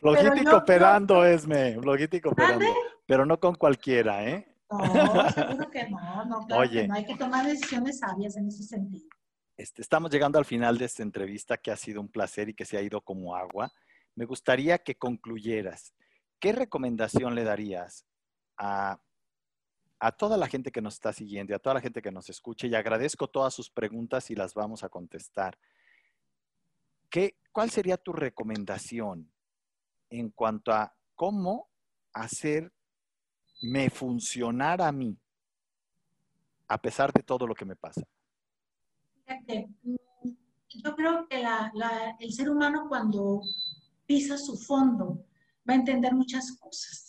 Flojito 0.00 0.36
y 0.36 0.44
cooperando, 0.44 1.24
Esme, 1.24 1.76
flojito 1.80 2.16
y 2.16 2.20
cooperando. 2.20 2.66
Pero 3.04 3.26
no 3.26 3.40
con 3.40 3.56
cualquiera, 3.56 4.24
¿eh? 4.24 4.54
No, 4.70 5.30
seguro 5.30 5.70
que 5.70 5.88
no, 5.88 6.24
no, 6.24 6.46
Oye, 6.56 6.86
no 6.86 6.94
hay 6.94 7.04
que 7.04 7.16
tomar 7.16 7.44
decisiones 7.46 7.98
sabias 7.98 8.36
en 8.36 8.46
ese 8.48 8.62
sentido. 8.62 9.08
Este, 9.56 9.82
estamos 9.82 10.10
llegando 10.12 10.38
al 10.38 10.44
final 10.44 10.78
de 10.78 10.84
esta 10.84 11.02
entrevista 11.02 11.56
que 11.56 11.72
ha 11.72 11.76
sido 11.76 12.00
un 12.00 12.08
placer 12.08 12.48
y 12.48 12.54
que 12.54 12.64
se 12.64 12.76
ha 12.76 12.82
ido 12.82 13.00
como 13.00 13.34
agua. 13.34 13.72
Me 14.14 14.24
gustaría 14.24 14.78
que 14.78 14.94
concluyeras. 14.94 15.94
¿Qué 16.38 16.52
recomendación 16.52 17.34
le 17.34 17.42
darías 17.42 18.06
a 18.56 19.00
a 20.00 20.12
toda 20.12 20.36
la 20.36 20.46
gente 20.46 20.70
que 20.70 20.80
nos 20.80 20.94
está 20.94 21.12
siguiendo 21.12 21.52
y 21.52 21.56
a 21.56 21.58
toda 21.58 21.74
la 21.74 21.80
gente 21.80 22.02
que 22.02 22.12
nos 22.12 22.28
escuche 22.30 22.68
y 22.68 22.74
agradezco 22.74 23.28
todas 23.28 23.52
sus 23.52 23.70
preguntas 23.70 24.30
y 24.30 24.34
las 24.34 24.54
vamos 24.54 24.84
a 24.84 24.88
contestar. 24.88 25.58
¿Qué, 27.10 27.38
¿Cuál 27.52 27.70
sería 27.70 27.96
tu 27.96 28.12
recomendación 28.12 29.32
en 30.10 30.30
cuanto 30.30 30.72
a 30.72 30.94
cómo 31.14 31.68
hacerme 32.12 32.70
funcionar 33.92 34.80
a 34.82 34.92
mí 34.92 35.18
a 36.68 36.80
pesar 36.80 37.12
de 37.12 37.22
todo 37.22 37.46
lo 37.46 37.54
que 37.54 37.64
me 37.64 37.76
pasa? 37.76 38.02
Mm, 39.26 39.94
yo 40.68 40.94
creo 40.94 41.26
que 41.28 41.42
el 42.20 42.32
ser 42.32 42.50
humano 42.50 42.86
cuando 42.88 43.42
pisa 44.06 44.38
su 44.38 44.56
fondo 44.56 45.26
va 45.68 45.72
a 45.72 45.76
entender 45.76 46.14
muchas 46.14 46.52
cosas 46.58 47.08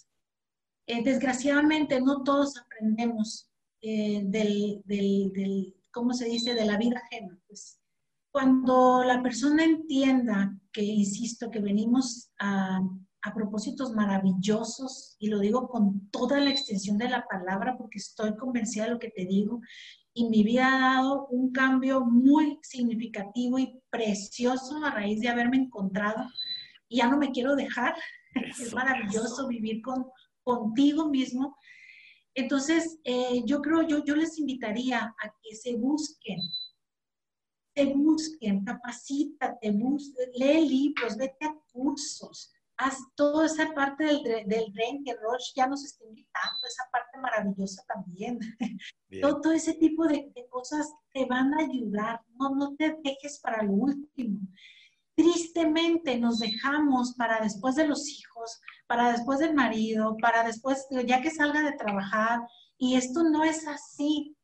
eh, 0.91 1.04
desgraciadamente 1.04 2.02
no 2.02 2.23
todos 2.23 2.56
aprendemos 2.79 3.49
eh, 3.81 4.21
del, 4.25 4.81
del, 4.85 5.75
¿cómo 5.91 6.13
se 6.13 6.25
dice?, 6.25 6.53
de 6.53 6.65
la 6.65 6.77
vida 6.77 7.01
ajena. 7.03 7.37
Pues, 7.47 7.79
cuando 8.31 9.03
la 9.03 9.21
persona 9.21 9.63
entienda 9.63 10.57
que, 10.71 10.83
insisto, 10.83 11.49
que 11.49 11.59
venimos 11.59 12.31
a, 12.39 12.79
a 13.23 13.33
propósitos 13.33 13.91
maravillosos, 13.91 15.15
y 15.19 15.27
lo 15.27 15.39
digo 15.39 15.67
con 15.67 16.09
toda 16.09 16.39
la 16.39 16.51
extensión 16.51 16.97
de 16.97 17.09
la 17.09 17.25
palabra 17.27 17.75
porque 17.77 17.97
estoy 17.97 18.35
convencida 18.37 18.85
de 18.85 18.91
lo 18.91 18.99
que 18.99 19.09
te 19.09 19.25
digo, 19.25 19.61
y 20.13 20.29
mi 20.29 20.43
vida 20.43 20.67
ha 20.67 20.95
dado 20.95 21.27
un 21.27 21.51
cambio 21.51 22.01
muy 22.01 22.59
significativo 22.61 23.59
y 23.59 23.79
precioso 23.89 24.83
a 24.83 24.91
raíz 24.91 25.21
de 25.21 25.29
haberme 25.29 25.57
encontrado. 25.57 26.25
Y 26.87 26.97
ya 26.97 27.07
no 27.07 27.17
me 27.17 27.31
quiero 27.31 27.55
dejar. 27.55 27.95
es 28.33 28.73
maravilloso 28.73 29.47
vivir 29.47 29.81
con, 29.81 30.05
contigo 30.43 31.09
mismo. 31.09 31.55
Entonces, 32.35 32.99
eh, 33.03 33.43
yo 33.45 33.61
creo, 33.61 33.81
yo, 33.83 34.03
yo 34.03 34.15
les 34.15 34.37
invitaría 34.37 34.99
a 34.99 35.33
que 35.41 35.55
se 35.55 35.75
busquen, 35.75 36.39
se 37.75 37.85
busquen, 37.85 38.63
capacítate, 38.63 39.71
lee 40.35 40.67
libros, 40.67 41.17
vete 41.17 41.45
a 41.45 41.55
cursos, 41.71 42.51
haz 42.77 42.97
toda 43.15 43.45
esa 43.45 43.73
parte 43.73 44.05
del, 44.05 44.23
del 44.47 44.73
tren 44.73 45.03
que 45.03 45.15
Roche 45.15 45.51
ya 45.55 45.67
nos 45.67 45.83
está 45.83 46.05
invitando, 46.05 46.59
esa 46.67 46.83
parte 46.91 47.17
maravillosa 47.17 47.83
también. 47.87 48.39
Todo, 49.21 49.41
todo, 49.41 49.53
ese 49.53 49.73
tipo 49.73 50.05
de, 50.05 50.31
de, 50.35 50.47
cosas 50.49 50.87
te 51.11 51.25
van 51.25 51.51
a 51.55 51.63
ayudar, 51.63 52.21
no, 52.39 52.51
no 52.51 52.75
te 52.75 52.95
dejes 53.03 53.39
para 53.39 53.63
lo 53.63 53.71
último 53.71 54.39
tristemente 55.19 56.17
nos 56.17 56.39
dejamos 56.39 57.13
para 57.15 57.41
después 57.41 57.75
de 57.75 57.86
los 57.86 58.08
hijos, 58.08 58.62
para 58.88 59.12
después 59.12 59.39
del 59.39 59.53
marido, 59.53 60.15
para 60.21 60.45
después, 60.45 60.88
ya 61.05 61.21
que 61.21 61.29
salga 61.29 61.62
de 61.62 61.73
trabajar, 61.73 62.39
y 62.77 62.95
esto 62.95 63.23
no 63.23 63.43
es 63.43 63.67
así. 63.67 64.38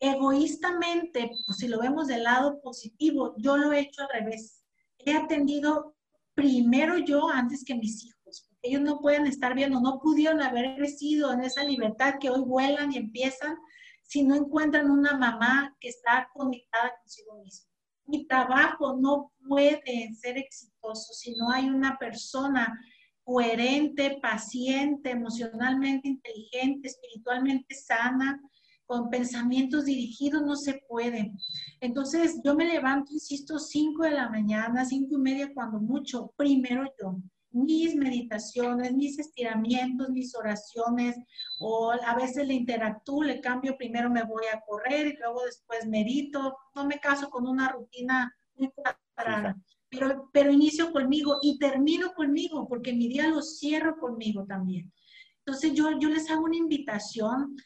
Egoístamente, 0.00 1.30
pues 1.44 1.58
si 1.58 1.68
lo 1.68 1.78
vemos 1.78 2.06
del 2.06 2.22
lado 2.22 2.58
positivo, 2.62 3.34
yo 3.36 3.58
lo 3.58 3.72
he 3.72 3.80
hecho 3.80 4.00
al 4.00 4.20
revés. 4.20 4.64
He 4.98 5.14
atendido 5.14 5.94
primero 6.32 6.96
yo 6.96 7.28
antes 7.28 7.62
que 7.62 7.74
mis 7.74 8.06
hijos, 8.06 8.48
ellos 8.62 8.80
no 8.80 9.00
pueden 9.00 9.26
estar 9.26 9.54
viendo, 9.54 9.78
no 9.82 10.00
pudieron 10.00 10.40
haber 10.40 10.74
crecido 10.76 11.34
en 11.34 11.42
esa 11.42 11.64
libertad 11.64 12.14
que 12.18 12.30
hoy 12.30 12.40
vuelan 12.40 12.94
y 12.94 12.96
empiezan 12.96 13.58
si 14.02 14.22
no 14.22 14.34
encuentran 14.34 14.90
una 14.90 15.18
mamá 15.18 15.76
que 15.78 15.88
está 15.88 16.30
conectada 16.32 16.94
consigo 17.02 17.42
misma 17.42 17.73
mi 18.06 18.26
trabajo 18.26 18.96
no 19.00 19.32
puede 19.46 20.14
ser 20.14 20.38
exitoso 20.38 21.12
si 21.12 21.34
no 21.34 21.50
hay 21.50 21.68
una 21.68 21.96
persona 21.98 22.78
coherente, 23.22 24.18
paciente, 24.20 25.10
emocionalmente 25.10 26.08
inteligente, 26.08 26.88
espiritualmente 26.88 27.74
sana, 27.74 28.40
con 28.86 29.08
pensamientos 29.08 29.86
dirigidos, 29.86 30.42
no 30.42 30.56
se 30.56 30.82
puede. 30.88 31.32
Entonces, 31.80 32.40
yo 32.44 32.54
me 32.54 32.66
levanto, 32.66 33.12
insisto, 33.12 33.58
5 33.58 34.02
de 34.04 34.10
la 34.10 34.28
mañana, 34.28 34.84
cinco 34.84 35.14
y 35.14 35.22
media 35.22 35.52
cuando 35.54 35.80
mucho, 35.80 36.32
primero 36.36 36.84
yo 37.00 37.16
mis 37.54 37.94
meditaciones, 37.94 38.92
mis 38.92 39.18
estiramientos, 39.18 40.10
mis 40.10 40.34
oraciones, 40.34 41.16
o 41.60 41.92
a 41.92 42.14
veces 42.16 42.46
le 42.46 42.54
interactúo, 42.54 43.22
le 43.22 43.40
cambio, 43.40 43.76
primero 43.76 44.10
me 44.10 44.24
voy 44.24 44.44
a 44.52 44.60
correr 44.60 45.06
y 45.06 45.16
luego 45.16 45.44
después 45.44 45.86
medito, 45.86 46.56
no 46.74 46.84
me 46.86 46.98
caso 46.98 47.30
con 47.30 47.46
una 47.46 47.68
rutina 47.68 48.34
muy 48.56 48.70
cuadrada, 48.70 49.56
pero, 49.88 50.28
pero 50.32 50.50
inicio 50.50 50.92
conmigo 50.92 51.38
y 51.42 51.58
termino 51.58 52.12
conmigo, 52.12 52.66
porque 52.68 52.92
mi 52.92 53.08
día 53.08 53.28
lo 53.28 53.40
cierro 53.40 53.96
conmigo 53.98 54.44
también. 54.44 54.92
Entonces 55.38 55.72
yo, 55.74 55.98
yo 55.98 56.08
les 56.08 56.30
hago 56.30 56.44
una 56.44 56.56
invitación 56.56 57.56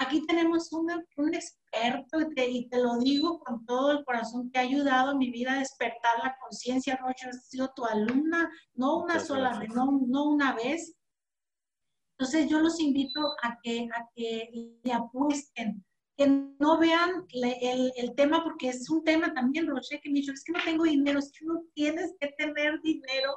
aquí 0.00 0.26
tenemos 0.26 0.72
un, 0.72 0.90
un 1.16 1.34
experto 1.34 2.18
y 2.36 2.68
te, 2.68 2.78
lo 2.78 2.98
digo 2.98 3.38
con 3.40 3.64
todo 3.66 3.92
el 3.92 4.04
corazón 4.04 4.50
que 4.50 4.58
ha 4.58 4.62
ayudado 4.62 5.10
a 5.10 5.14
mi 5.14 5.30
vida 5.30 5.52
a 5.52 5.58
despertar 5.58 6.18
la 6.22 6.36
conciencia. 6.40 6.96
Rocha, 6.96 7.28
ha 7.28 7.32
sido 7.32 7.70
tu 7.76 7.84
alumna, 7.84 8.50
no 8.74 8.98
una 8.98 9.20
sola 9.20 9.58
vez, 9.58 9.68
no, 9.74 10.00
no, 10.08 10.30
una 10.30 10.54
vez. 10.54 10.96
Entonces 12.18 12.48
yo 12.48 12.60
los 12.60 12.80
invito 12.80 13.20
a 13.42 13.58
que, 13.62 13.88
a 13.94 14.08
que 14.14 14.78
le 14.82 14.92
apuesten, 14.92 15.84
que 16.16 16.26
no 16.26 16.78
vean 16.78 17.26
el, 17.30 17.92
el, 17.96 18.14
tema, 18.14 18.42
porque 18.42 18.70
es 18.70 18.88
un 18.90 19.04
tema 19.04 19.32
también, 19.34 19.66
Roche, 19.66 20.00
que 20.02 20.10
me 20.10 20.20
dijo, 20.20 20.32
es 20.32 20.44
que 20.44 20.52
no 20.52 20.64
tengo 20.64 20.84
dinero, 20.84 21.18
es 21.18 21.30
que 21.32 21.44
no 21.44 21.62
tienes 21.74 22.14
que 22.18 22.28
tener 22.38 22.80
dinero 22.82 23.34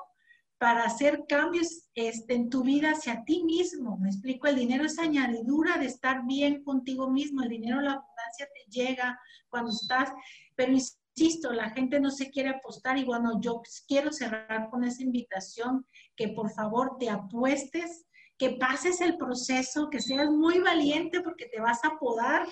para 0.64 0.86
hacer 0.86 1.26
cambios 1.28 1.90
este, 1.94 2.36
en 2.36 2.50
tu 2.50 2.64
vida 2.64 2.92
hacia 2.92 3.26
ti 3.26 3.44
mismo. 3.44 3.98
Me 3.98 4.08
explico, 4.08 4.48
el 4.48 4.56
dinero 4.56 4.86
es 4.86 4.98
añadidura 4.98 5.78
de 5.78 5.88
estar 5.88 6.26
bien 6.26 6.64
contigo 6.64 7.10
mismo. 7.10 7.44
El 7.44 7.50
dinero, 7.50 7.82
la 7.82 7.96
abundancia 7.96 8.48
te 8.48 8.72
llega 8.72 9.20
cuando 9.50 9.72
estás, 9.72 10.14
pero 10.56 10.72
insisto, 10.72 11.52
la 11.52 11.72
gente 11.72 12.00
no 12.00 12.12
se 12.12 12.32
quiere 12.32 12.48
apostar 12.48 12.98
y 12.98 13.04
bueno, 13.04 13.42
yo 13.42 13.62
quiero 13.90 14.14
cerrar 14.14 14.70
con 14.70 14.86
esa 14.86 15.04
invitación 15.04 15.86
que 16.16 16.30
por 16.30 16.50
favor 16.54 16.96
te 16.98 17.10
apuestes, 17.10 18.06
que 18.38 18.52
pases 18.52 19.02
el 19.02 19.18
proceso, 19.18 19.90
que 19.90 20.00
seas 20.00 20.30
muy 20.30 20.60
valiente 20.60 21.20
porque 21.20 21.48
te 21.48 21.60
vas 21.60 21.84
a 21.84 21.98
podar 22.00 22.48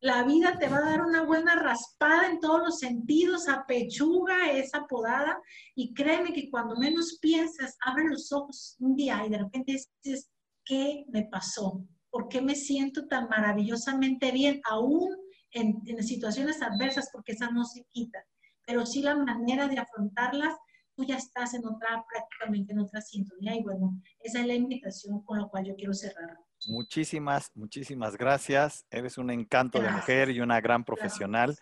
la 0.00 0.22
vida 0.22 0.56
te 0.58 0.68
va 0.68 0.78
a 0.78 0.90
dar 0.90 1.02
una 1.02 1.22
buena 1.22 1.56
raspada 1.56 2.28
en 2.28 2.38
todos 2.38 2.60
los 2.60 2.78
sentidos, 2.78 3.48
a 3.48 3.66
pechuga 3.66 4.52
esa 4.52 4.86
podada, 4.86 5.40
y 5.74 5.92
créeme 5.92 6.32
que 6.32 6.50
cuando 6.50 6.76
menos 6.76 7.18
piensas, 7.20 7.76
abre 7.80 8.04
los 8.04 8.32
ojos 8.32 8.76
un 8.78 8.94
día 8.94 9.24
y 9.26 9.30
de 9.30 9.38
repente 9.38 9.72
dices, 10.02 10.30
¿qué 10.64 11.04
me 11.08 11.24
pasó? 11.24 11.84
¿Por 12.10 12.28
qué 12.28 12.40
me 12.40 12.54
siento 12.54 13.06
tan 13.06 13.28
maravillosamente 13.28 14.30
bien, 14.30 14.60
aún 14.70 15.16
en, 15.50 15.82
situaciones 16.02 16.62
adversas? 16.62 17.10
Porque 17.12 17.32
esa 17.32 17.50
no 17.50 17.64
se 17.64 17.84
quita, 17.90 18.24
pero 18.64 18.86
sí 18.86 19.02
la 19.02 19.16
manera 19.16 19.66
de 19.66 19.78
afrontarlas, 19.78 20.54
tú 20.94 21.04
ya 21.04 21.16
estás 21.16 21.54
en 21.54 21.66
otra, 21.66 22.04
prácticamente 22.08 22.72
en 22.72 22.80
otra 22.80 23.00
sintonía, 23.00 23.56
y 23.56 23.62
bueno, 23.62 24.00
esa 24.20 24.40
es 24.40 24.46
la 24.46 24.54
invitación 24.54 25.24
con 25.24 25.40
la 25.40 25.48
cual 25.48 25.64
yo 25.64 25.74
quiero 25.74 25.92
cerrar. 25.92 26.38
Muchísimas, 26.66 27.50
muchísimas 27.54 28.16
gracias. 28.16 28.84
Eres 28.90 29.18
un 29.18 29.30
encanto 29.30 29.80
de 29.80 29.90
mujer 29.90 30.30
y 30.30 30.40
una 30.40 30.60
gran 30.60 30.84
profesional. 30.84 31.56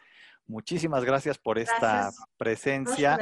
Muchísimas 0.46 1.04
gracias 1.04 1.38
por 1.38 1.58
esta 1.58 2.10
presencia. 2.36 3.18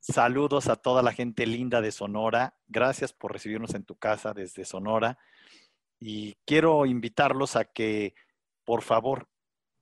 Saludos 0.00 0.68
a 0.68 0.76
toda 0.76 1.02
la 1.02 1.12
gente 1.12 1.46
linda 1.46 1.80
de 1.80 1.90
Sonora. 1.90 2.54
Gracias 2.66 3.12
por 3.12 3.32
recibirnos 3.32 3.74
en 3.74 3.84
tu 3.84 3.96
casa 3.96 4.32
desde 4.32 4.64
Sonora. 4.64 5.18
Y 5.98 6.36
quiero 6.46 6.86
invitarlos 6.86 7.56
a 7.56 7.64
que, 7.64 8.14
por 8.64 8.82
favor, 8.82 9.28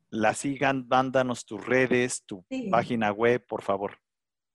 la 0.09 0.35
sigan, 0.35 0.87
mándanos 0.89 1.45
tus 1.45 1.65
redes, 1.65 2.25
tu 2.25 2.45
página 2.71 3.13
web, 3.13 3.45
por 3.47 3.63
favor. 3.63 3.99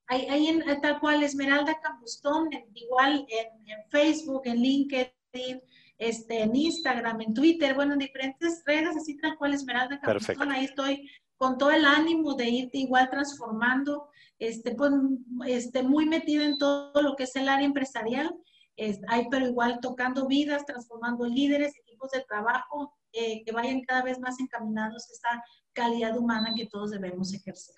Ahí, 0.08 0.48
en, 0.48 0.62
tal 0.80 0.98
cual, 0.98 1.22
Esmeralda 1.22 1.80
Campustón, 1.80 2.50
igual 2.74 3.24
en, 3.28 3.68
en 3.68 3.90
Facebook, 3.90 4.42
en 4.44 4.56
LinkedIn, 4.56 5.62
este, 5.98 6.42
en 6.42 6.54
Instagram, 6.56 7.20
en 7.20 7.34
Twitter, 7.34 7.74
bueno, 7.74 7.92
en 7.92 8.00
diferentes 8.00 8.62
redes, 8.66 8.96
así 8.96 9.16
tal 9.18 9.36
cual 9.36 9.54
Esmeralda 9.54 10.00
Campuzón, 10.00 10.50
ahí 10.50 10.64
estoy 10.64 11.08
con 11.36 11.58
todo 11.58 11.70
el 11.72 11.84
ánimo 11.84 12.34
de 12.34 12.48
irte 12.48 12.78
igual 12.78 13.10
transformando, 13.10 14.08
este, 14.38 14.74
pues, 14.74 14.92
este, 15.46 15.82
muy 15.82 16.06
metido 16.06 16.44
en 16.44 16.58
todo 16.58 17.02
lo 17.02 17.16
que 17.16 17.24
es 17.24 17.34
el 17.36 17.48
área 17.48 17.66
empresarial, 17.66 18.32
es, 18.76 19.00
hay, 19.08 19.26
pero 19.30 19.46
igual 19.46 19.78
tocando 19.80 20.26
vidas, 20.26 20.64
transformando 20.64 21.26
líderes, 21.26 21.72
equipos 21.76 22.10
de 22.10 22.24
trabajo, 22.24 22.94
eh, 23.12 23.42
que 23.44 23.52
vayan 23.52 23.82
cada 23.82 24.02
vez 24.02 24.18
más 24.18 24.40
encaminados 24.40 25.06
a 25.08 25.12
esa 25.12 25.44
calidad 25.72 26.16
humana 26.16 26.52
que 26.56 26.66
todos 26.66 26.90
debemos 26.90 27.32
ejercer. 27.34 27.74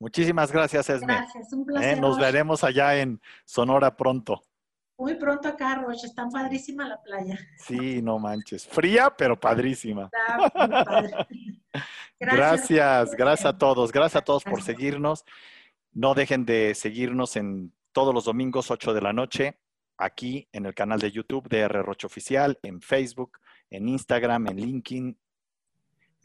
Muchísimas 0.00 0.52
gracias, 0.52 0.88
Esme. 0.88 1.12
Gracias, 1.12 1.52
un 1.52 1.66
placer. 1.66 1.98
Eh, 1.98 2.00
nos 2.00 2.18
veremos 2.18 2.62
allá 2.62 2.96
en 2.96 3.20
Sonora 3.44 3.96
pronto. 3.96 4.42
Muy 4.98 5.14
pronto 5.14 5.46
acá, 5.46 5.76
Roche, 5.76 6.08
está 6.08 6.28
padrísima 6.28 6.88
la 6.88 7.00
playa. 7.00 7.38
Sí, 7.56 8.02
no 8.02 8.18
manches. 8.18 8.66
Fría, 8.66 9.14
pero 9.16 9.38
padrísima. 9.38 10.10
Gracias, 12.20 13.14
gracias, 13.14 13.46
a 13.46 13.56
todos. 13.56 13.92
Gracias 13.92 14.20
a 14.20 14.24
todos 14.24 14.42
por 14.42 14.60
seguirnos. 14.60 15.24
No 15.92 16.14
dejen 16.14 16.44
de 16.44 16.74
seguirnos 16.74 17.36
en 17.36 17.72
todos 17.92 18.12
los 18.12 18.24
domingos, 18.24 18.72
8 18.72 18.92
de 18.92 19.00
la 19.00 19.12
noche, 19.12 19.56
aquí 19.96 20.48
en 20.50 20.66
el 20.66 20.74
canal 20.74 20.98
de 20.98 21.12
YouTube 21.12 21.48
de 21.48 21.60
R. 21.60 21.82
Roche 21.82 22.08
Oficial, 22.08 22.58
en 22.62 22.80
Facebook, 22.80 23.38
en 23.70 23.88
Instagram, 23.88 24.48
en 24.48 24.56
LinkedIn, 24.56 25.16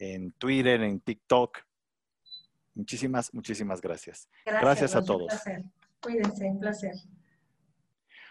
en 0.00 0.32
Twitter, 0.32 0.82
en 0.82 0.98
TikTok. 0.98 1.58
Muchísimas, 2.74 3.32
muchísimas 3.32 3.80
gracias. 3.80 4.28
Gracias, 4.44 4.96
a 4.96 5.04
todos. 5.04 5.32
Cuídense, 6.00 6.46
un 6.46 6.58
placer. 6.58 6.94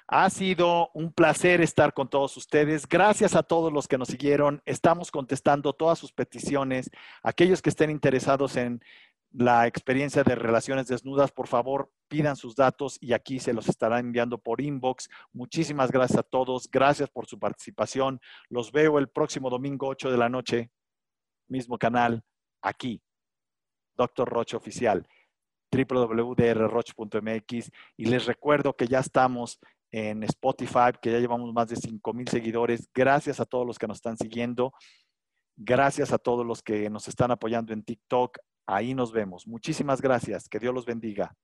Ha 0.08 0.30
sido 0.30 0.90
un 0.94 1.14
placer 1.14 1.62
estar 1.62 1.94
con 1.94 2.10
todos 2.10 2.36
ustedes. 2.36 2.88
Gracias 2.88 3.36
a 3.36 3.44
todos 3.44 3.72
los 3.72 3.88
que 3.88 3.98
nos 3.98 4.10
siguieron. 4.10 4.62
Estamos 4.66 5.12
contestando 5.12 5.74
todas 5.74 5.98
sus 5.98 6.12
peticiones. 6.12 6.90
Aquellos 7.24 7.62
que 7.62 7.70
estén 7.70 7.90
interesados 7.90 8.58
en 8.58 8.82
la 9.32 9.66
experiencia 9.66 10.24
de 10.24 10.36
relaciones 10.36 10.88
desnudas, 10.88 11.32
por 11.32 11.48
favor, 11.48 11.92
pidan 12.08 12.36
sus 12.36 12.56
datos 12.56 12.98
y 13.02 13.14
aquí 13.14 13.40
se 13.40 13.54
los 13.54 13.68
estará 13.70 14.00
enviando 14.00 14.38
por 14.38 14.62
inbox. 14.62 15.10
Muchísimas 15.32 15.92
gracias 15.92 16.20
a 16.20 16.24
todos. 16.24 16.70
Gracias 16.70 17.10
por 17.10 17.26
su 17.26 17.40
participación. 17.40 18.20
Los 18.50 18.72
veo 18.72 19.00
el 19.00 19.08
próximo 19.08 19.50
domingo, 19.50 19.88
8 19.88 20.12
de 20.12 20.18
la 20.18 20.30
noche, 20.30 20.70
mismo 21.48 21.78
canal, 21.78 22.24
aquí. 22.62 23.02
Doctor 23.96 24.28
Roche 24.30 24.58
Oficial 24.58 25.08
www.drroche.mx 25.74 27.72
y 27.98 28.06
les 28.06 28.26
recuerdo 28.26 28.76
que 28.76 28.88
ya 28.88 29.00
estamos 29.00 29.60
en 29.94 30.24
Spotify, 30.24 30.92
que 31.00 31.12
ya 31.12 31.20
llevamos 31.20 31.54
más 31.54 31.70
de 31.70 31.76
5 31.76 32.14
mil 32.14 32.28
seguidores. 32.28 32.90
Gracias 32.96 33.40
a 33.40 33.46
todos 33.46 33.66
los 33.66 33.78
que 33.78 33.88
nos 33.88 33.98
están 33.98 34.18
siguiendo. 34.18 34.74
Gracias 35.56 36.12
a 36.12 36.18
todos 36.18 36.44
los 36.44 36.64
que 36.64 36.90
nos 36.90 37.08
están 37.08 37.30
apoyando 37.30 37.74
en 37.74 37.84
TikTok. 37.84 38.40
Ahí 38.66 38.96
nos 38.96 39.12
vemos. 39.12 39.48
Muchísimas 39.48 40.02
gracias. 40.02 40.50
Que 40.50 40.58
Dios 40.58 40.74
los 40.74 40.88
bendiga. 40.88 41.36